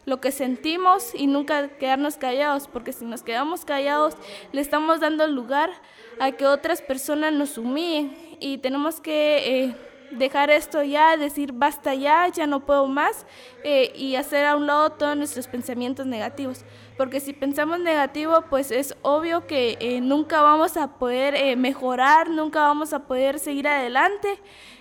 lo 0.05 0.21
que 0.21 0.31
sentimos 0.31 1.13
y 1.13 1.27
nunca 1.27 1.69
quedarnos 1.77 2.17
callados, 2.17 2.67
porque 2.67 2.93
si 2.93 3.05
nos 3.05 3.21
quedamos 3.21 3.65
callados 3.65 4.15
le 4.51 4.61
estamos 4.61 4.99
dando 4.99 5.27
lugar 5.27 5.69
a 6.19 6.31
que 6.31 6.45
otras 6.45 6.81
personas 6.81 7.33
nos 7.33 7.57
humillen 7.57 8.15
y 8.39 8.57
tenemos 8.57 8.99
que 9.01 9.63
eh, 9.63 9.75
dejar 10.11 10.49
esto 10.49 10.83
ya, 10.83 11.17
decir 11.17 11.51
basta 11.53 11.93
ya, 11.93 12.27
ya 12.27 12.47
no 12.47 12.61
puedo 12.61 12.87
más 12.87 13.25
eh, 13.63 13.91
y 13.95 14.15
hacer 14.15 14.45
a 14.45 14.55
un 14.55 14.67
lado 14.67 14.91
todos 14.91 15.17
nuestros 15.17 15.47
pensamientos 15.47 16.05
negativos. 16.05 16.65
Porque 16.97 17.19
si 17.19 17.33
pensamos 17.33 17.79
negativo, 17.79 18.43
pues 18.49 18.71
es 18.71 18.95
obvio 19.01 19.47
que 19.47 19.77
eh, 19.79 20.01
nunca 20.01 20.41
vamos 20.41 20.75
a 20.75 20.99
poder 20.99 21.55
mejorar, 21.55 22.29
nunca 22.29 22.61
vamos 22.61 22.91
a 22.93 22.99
poder 22.99 23.39
seguir 23.39 23.67
adelante. 23.67 24.39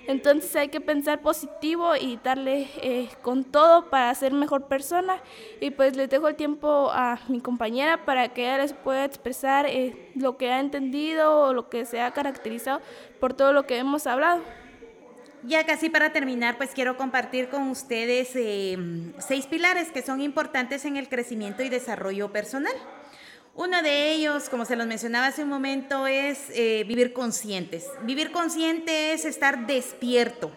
Entonces 0.08 0.56
hay 0.56 0.68
que 0.68 0.80
pensar 0.80 1.20
positivo 1.20 1.94
y 1.94 2.18
darle 2.24 2.66
eh, 2.80 3.10
con 3.20 3.44
todo 3.44 3.90
para 3.90 4.14
ser 4.14 4.32
mejor 4.32 4.64
persona. 4.64 5.20
Y 5.60 5.70
pues 5.70 5.96
les 5.96 6.08
dejo 6.08 6.28
el 6.28 6.34
tiempo 6.34 6.90
a 6.90 7.20
mi 7.28 7.42
compañera 7.42 8.06
para 8.06 8.30
que 8.30 8.44
ella 8.44 8.56
les 8.56 8.72
pueda 8.72 9.04
expresar 9.04 9.66
eh, 9.66 10.10
lo 10.14 10.38
que 10.38 10.50
ha 10.50 10.60
entendido 10.60 11.42
o 11.42 11.52
lo 11.52 11.68
que 11.68 11.84
se 11.84 12.00
ha 12.00 12.10
caracterizado 12.12 12.80
por 13.20 13.34
todo 13.34 13.52
lo 13.52 13.66
que 13.66 13.76
hemos 13.76 14.06
hablado. 14.06 14.40
Ya 15.45 15.64
casi 15.64 15.89
para 15.89 16.12
terminar, 16.12 16.57
pues 16.57 16.70
quiero 16.74 16.97
compartir 16.97 17.49
con 17.49 17.68
ustedes 17.68 18.30
eh, 18.34 18.76
seis 19.18 19.47
pilares 19.47 19.93
que 19.93 20.03
son 20.03 20.20
importantes 20.20 20.84
en 20.84 20.97
el 20.97 21.09
crecimiento 21.09 21.62
y 21.62 21.68
desarrollo 21.68 22.32
personal. 22.32 22.74
Uno 23.55 23.82
de 23.82 24.12
ellos, 24.12 24.49
como 24.49 24.64
se 24.64 24.76
los 24.76 24.86
mencionaba 24.86 25.28
hace 25.28 25.45
un 25.45 25.49
momento, 25.49 26.07
es 26.07 26.51
eh, 26.51 26.84
vivir 26.89 27.12
conscientes. 27.12 27.86
Vivir 28.03 28.32
consciente 28.32 29.12
es 29.12 29.24
estar 29.24 29.66
despierto, 29.66 30.51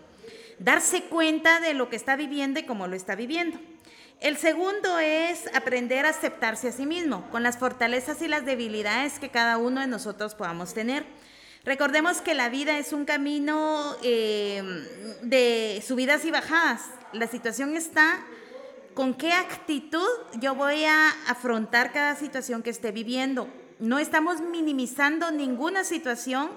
darse 0.57 1.03
cuenta 1.03 1.59
de 1.59 1.73
lo 1.73 1.89
que 1.89 1.95
está 1.95 2.15
viviendo 2.15 2.59
y 2.59 2.63
cómo 2.63 2.87
lo 2.87 2.95
está 2.95 3.15
viviendo. 3.15 3.59
El 4.19 4.37
segundo 4.37 4.99
es 4.99 5.47
aprender 5.55 6.05
a 6.05 6.09
aceptarse 6.09 6.67
a 6.67 6.71
sí 6.71 6.85
mismo, 6.85 7.27
con 7.31 7.43
las 7.43 7.57
fortalezas 7.57 8.21
y 8.21 8.27
las 8.27 8.45
debilidades 8.45 9.19
que 9.19 9.29
cada 9.29 9.57
uno 9.57 9.81
de 9.81 9.87
nosotros 9.87 10.35
podamos 10.35 10.73
tener. 10.73 11.03
Recordemos 11.63 12.21
que 12.21 12.33
la 12.33 12.49
vida 12.49 12.79
es 12.79 12.91
un 12.91 13.05
camino 13.05 13.95
eh, 14.01 14.63
de 15.21 15.83
subidas 15.85 16.25
y 16.25 16.31
bajadas. 16.31 16.81
La 17.13 17.27
situación 17.27 17.75
está 17.75 18.19
con 18.95 19.13
qué 19.13 19.31
actitud 19.31 20.07
yo 20.39 20.55
voy 20.55 20.85
a 20.85 21.09
afrontar 21.27 21.93
cada 21.93 22.15
situación 22.15 22.63
que 22.63 22.71
esté 22.71 22.91
viviendo. 22.91 23.47
No 23.77 23.99
estamos 23.99 24.41
minimizando 24.41 25.29
ninguna 25.29 25.83
situación 25.83 26.49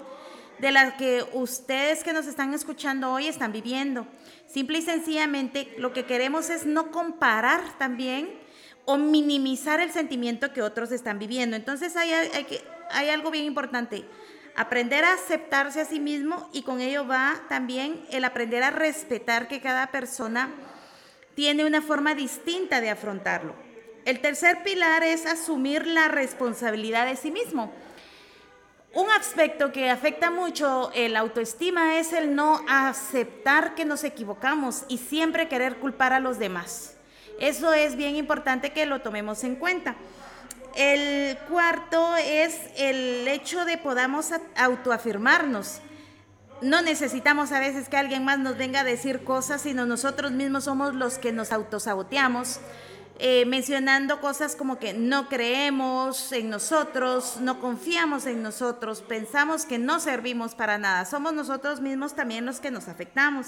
de 0.57 0.71
la 0.71 0.97
que 0.97 1.23
ustedes 1.33 2.03
que 2.03 2.11
nos 2.11 2.25
están 2.25 2.55
escuchando 2.55 3.11
hoy 3.11 3.27
están 3.27 3.51
viviendo. 3.51 4.07
Simple 4.47 4.79
y 4.79 4.81
sencillamente 4.81 5.75
lo 5.77 5.93
que 5.93 6.05
queremos 6.05 6.49
es 6.49 6.65
no 6.65 6.89
comparar 6.89 7.77
también 7.77 8.39
o 8.85 8.97
minimizar 8.97 9.79
el 9.81 9.91
sentimiento 9.91 10.51
que 10.51 10.63
otros 10.63 10.91
están 10.91 11.19
viviendo. 11.19 11.55
Entonces 11.55 11.95
hay, 11.95 12.11
hay 12.89 13.09
algo 13.09 13.29
bien 13.29 13.45
importante. 13.45 14.03
Aprender 14.55 15.03
a 15.03 15.13
aceptarse 15.13 15.81
a 15.81 15.85
sí 15.85 15.99
mismo 15.99 16.49
y 16.53 16.63
con 16.63 16.79
ello 16.79 17.05
va 17.05 17.41
también 17.49 18.05
el 18.09 18.23
aprender 18.23 18.63
a 18.63 18.71
respetar 18.71 19.49
que 19.49 19.59
cada 19.59 19.87
persona 19.87 20.49
tiene 21.35 21.65
una 21.65 21.81
forma 21.81 22.15
distinta 22.15 22.79
de 22.79 22.89
afrontarlo. 22.89 23.53
El 24.05 24.21
tercer 24.21 24.63
pilar 24.63 25.03
es 25.03 25.25
asumir 25.25 25.85
la 25.85 26.07
responsabilidad 26.07 27.05
de 27.05 27.17
sí 27.17 27.31
mismo. 27.31 27.73
Un 28.93 29.09
aspecto 29.11 29.73
que 29.73 29.89
afecta 29.89 30.31
mucho 30.31 30.89
el 30.93 31.17
autoestima 31.17 31.99
es 31.99 32.13
el 32.13 32.33
no 32.33 32.63
aceptar 32.69 33.75
que 33.75 33.83
nos 33.83 34.05
equivocamos 34.05 34.85
y 34.87 34.99
siempre 34.99 35.49
querer 35.49 35.79
culpar 35.79 36.13
a 36.13 36.21
los 36.21 36.39
demás. 36.39 36.95
Eso 37.41 37.73
es 37.73 37.97
bien 37.97 38.15
importante 38.15 38.71
que 38.71 38.85
lo 38.85 39.01
tomemos 39.01 39.43
en 39.43 39.57
cuenta. 39.57 39.95
El 40.75 41.37
cuarto 41.49 42.15
es 42.17 42.59
el 42.77 43.27
hecho 43.27 43.65
de 43.65 43.77
podamos 43.77 44.31
autoafirmarnos 44.57 45.81
no 46.61 46.81
necesitamos 46.81 47.51
a 47.51 47.59
veces 47.59 47.89
que 47.89 47.97
alguien 47.97 48.23
más 48.23 48.39
nos 48.39 48.57
venga 48.57 48.81
a 48.81 48.83
decir 48.83 49.23
cosas, 49.23 49.61
sino 49.61 49.85
nosotros 49.85 50.31
mismos 50.31 50.63
somos 50.63 50.93
los 50.93 51.17
que 51.17 51.31
nos 51.31 51.51
autosaboteamos, 51.51 52.59
eh, 53.19 53.45
mencionando 53.45 54.19
cosas 54.21 54.55
como 54.55 54.79
que 54.79 54.93
no 54.93 55.27
creemos 55.29 56.31
en 56.31 56.49
nosotros, 56.49 57.37
no 57.39 57.59
confiamos 57.59 58.25
en 58.25 58.41
nosotros, 58.41 59.01
pensamos 59.01 59.65
que 59.65 59.77
no 59.77 59.99
servimos 59.99 60.55
para 60.55 60.77
nada. 60.77 61.05
Somos 61.05 61.33
nosotros 61.33 61.81
mismos 61.81 62.15
también 62.15 62.45
los 62.45 62.59
que 62.59 62.71
nos 62.71 62.87
afectamos. 62.87 63.47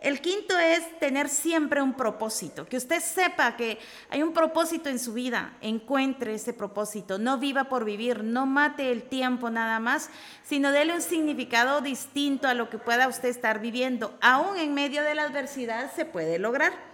El 0.00 0.20
quinto 0.20 0.58
es 0.58 0.98
tener 0.98 1.28
siempre 1.28 1.80
un 1.80 1.94
propósito, 1.94 2.66
que 2.66 2.76
usted 2.76 3.00
sepa 3.00 3.56
que 3.56 3.78
hay 4.10 4.22
un 4.22 4.34
propósito 4.34 4.90
en 4.90 4.98
su 4.98 5.14
vida, 5.14 5.56
encuentre 5.62 6.34
ese 6.34 6.52
propósito, 6.52 7.18
no 7.18 7.38
viva 7.38 7.64
por 7.64 7.84
vivir, 7.84 8.22
no 8.22 8.44
mate 8.44 8.92
el 8.92 9.04
tiempo 9.04 9.48
nada 9.48 9.80
más, 9.80 10.10
sino 10.44 10.70
déle 10.70 10.94
un 10.94 11.02
significado 11.02 11.80
distinto 11.80 12.46
a 12.46 12.54
lo 12.54 12.68
que 12.68 12.78
pueda 12.78 13.08
usted 13.08 13.30
estar 13.30 13.60
viviendo. 13.60 14.16
Aún 14.20 14.58
en 14.58 14.74
medio 14.74 15.02
de 15.02 15.14
la 15.14 15.24
adversidad 15.24 15.90
se 15.94 16.04
puede 16.04 16.38
lograr. 16.38 16.85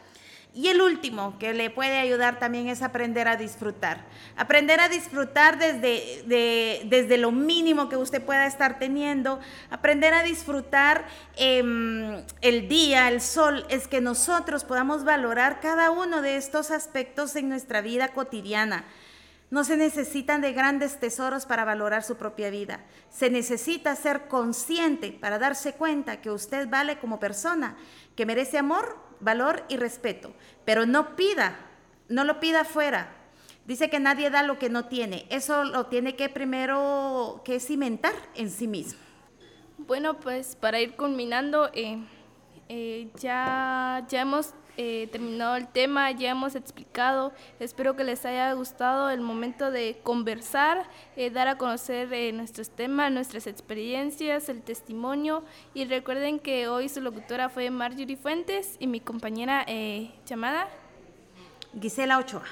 Y 0.55 0.69
el 0.69 0.83
último 0.83 1.39
que 1.39 1.55
le 1.55 1.71
puede 1.71 1.99
ayudar 1.99 2.39
también 2.39 2.69
es 2.69 2.83
aprender 2.83 3.27
a 3.27 3.37
disfrutar. 3.37 4.05
Aprender 4.37 4.81
a 4.81 4.91
disfrutar 4.91 5.59
desde, 5.59 6.85
desde 6.85 7.17
lo 7.17 7.33
mínimo 7.33 7.89
que 7.89 7.97
usted 7.97 8.23
pueda 8.23 8.47
estar 8.47 8.79
teniendo. 8.79 9.41
Aprender 9.71 10.13
a 10.13 10.23
disfrutar 10.23 11.07
em, 11.37 12.23
el 12.43 12.69
día, 12.69 13.09
el 13.09 13.23
sol. 13.23 13.65
Es 13.71 13.89
que 13.89 14.03
nosotros 14.03 14.65
podamos 14.65 15.05
valorar 15.05 15.61
cada 15.61 15.91
uno 15.91 16.21
de 16.21 16.37
estos 16.37 16.71
aspectos 16.71 17.35
en 17.37 17.49
nuestra 17.49 17.81
vida 17.81 18.09
cotidiana. 18.09 18.85
No 19.53 19.65
se 19.65 19.79
necesitan 19.79 20.43
de 20.43 20.53
grandes 20.53 21.01
tesoros 21.01 21.47
para 21.47 21.65
valorar 21.65 22.03
su 22.03 22.17
propia 22.17 22.51
vida. 22.51 22.81
Se 23.11 23.31
necesita 23.31 23.97
ser 23.97 24.29
consciente 24.29 25.13
para 25.13 25.39
darse 25.39 25.75
cuenta 25.75 26.21
que 26.21 26.31
usted 26.31 26.69
vale 26.69 26.99
como 26.99 27.21
persona, 27.21 27.77
que 28.17 28.27
merece 28.27 28.59
amor, 28.59 29.12
valor 29.23 29.64
y 29.68 29.77
respeto, 29.77 30.33
pero 30.64 30.87
no 30.87 31.16
pida, 31.16 31.57
no 32.09 32.25
lo 32.25 32.41
pida 32.41 32.62
afuera. 32.62 33.16
Dice 33.66 33.89
que 33.89 34.01
nadie 34.01 34.29
da 34.29 34.43
lo 34.43 34.59
que 34.59 34.68
no 34.68 34.87
tiene. 34.87 35.25
Eso 35.31 35.64
lo 35.64 35.87
tiene 35.87 36.16
que 36.16 36.29
primero 36.29 37.43
que 37.45 37.61
cimentar 37.61 38.14
en 38.35 38.51
sí 38.51 38.66
mismo. 38.66 38.99
Bueno, 39.79 40.18
pues 40.18 40.57
para 40.57 40.81
ir 40.81 40.95
culminando, 40.97 41.70
eh, 41.73 41.99
eh, 42.75 43.09
ya, 43.20 44.03
ya 44.09 44.23
hemos 44.23 44.55
eh, 44.79 45.09
terminado 45.12 45.57
el 45.57 45.68
tema, 45.68 46.11
ya 46.12 46.31
hemos 46.31 46.55
explicado. 46.55 47.33
Espero 47.61 47.95
que 47.95 48.05
les 48.05 48.25
haya 48.25 48.51
gustado 48.55 49.11
el 49.11 49.20
momento 49.20 49.70
de 49.70 50.01
conversar, 50.03 50.89
eh, 51.14 51.29
dar 51.29 51.49
a 51.49 51.59
conocer 51.59 52.11
eh, 52.14 52.33
nuestros 52.33 52.70
temas, 52.70 53.12
nuestras 53.12 53.47
experiencias, 53.47 54.49
el 54.49 54.62
testimonio. 54.62 55.45
Y 55.75 55.85
recuerden 55.85 56.39
que 56.39 56.68
hoy 56.68 56.89
su 56.89 57.03
locutora 57.03 57.51
fue 57.51 57.70
Marjorie 57.70 58.16
Fuentes 58.16 58.77
y 58.79 58.87
mi 58.87 59.01
compañera 59.01 59.66
llamada 60.27 60.68
Gisela 61.79 62.18
Ochoa. 62.18 62.45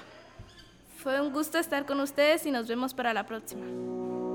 Fue 0.99 1.19
un 1.23 1.33
gusto 1.33 1.59
estar 1.59 1.87
con 1.87 2.01
ustedes 2.01 2.45
y 2.45 2.51
nos 2.51 2.69
vemos 2.69 2.93
para 2.93 3.15
la 3.15 3.25
próxima. 3.25 4.30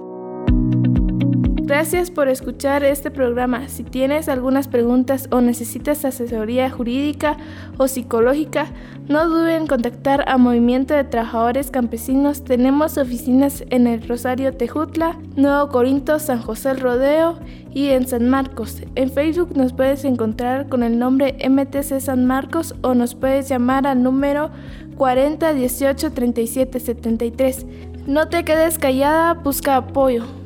Gracias 1.65 2.11
por 2.11 2.27
escuchar 2.27 2.83
este 2.83 3.09
programa. 3.09 3.69
Si 3.69 3.83
tienes 3.83 4.29
algunas 4.29 4.67
preguntas 4.67 5.27
o 5.31 5.41
necesitas 5.41 6.05
asesoría 6.05 6.69
jurídica 6.69 7.37
o 7.77 7.87
psicológica, 7.87 8.67
no 9.07 9.27
duden 9.27 9.63
en 9.63 9.67
contactar 9.67 10.29
a 10.29 10.37
Movimiento 10.37 10.93
de 10.93 11.05
Trabajadores 11.05 11.71
Campesinos. 11.71 12.43
Tenemos 12.43 12.99
oficinas 12.99 13.63
en 13.71 13.87
el 13.87 14.07
Rosario 14.07 14.53
Tejutla, 14.53 15.17
Nuevo 15.35 15.69
Corinto, 15.69 16.19
San 16.19 16.39
José 16.39 16.69
el 16.69 16.81
Rodeo 16.81 17.39
y 17.73 17.87
en 17.87 18.07
San 18.07 18.29
Marcos. 18.29 18.83
En 18.93 19.09
Facebook 19.09 19.57
nos 19.57 19.73
puedes 19.73 20.05
encontrar 20.05 20.69
con 20.69 20.83
el 20.83 20.99
nombre 20.99 21.35
MTC 21.49 21.99
San 21.99 22.27
Marcos 22.27 22.75
o 22.83 22.93
nos 22.93 23.15
puedes 23.15 23.49
llamar 23.49 23.87
al 23.87 24.03
número 24.03 24.51
40 24.97 25.53
18 25.53 26.11
37 26.11 26.79
73. 26.79 27.65
No 28.05 28.27
te 28.27 28.43
quedes 28.43 28.77
callada, 28.77 29.33
busca 29.33 29.77
apoyo. 29.77 30.44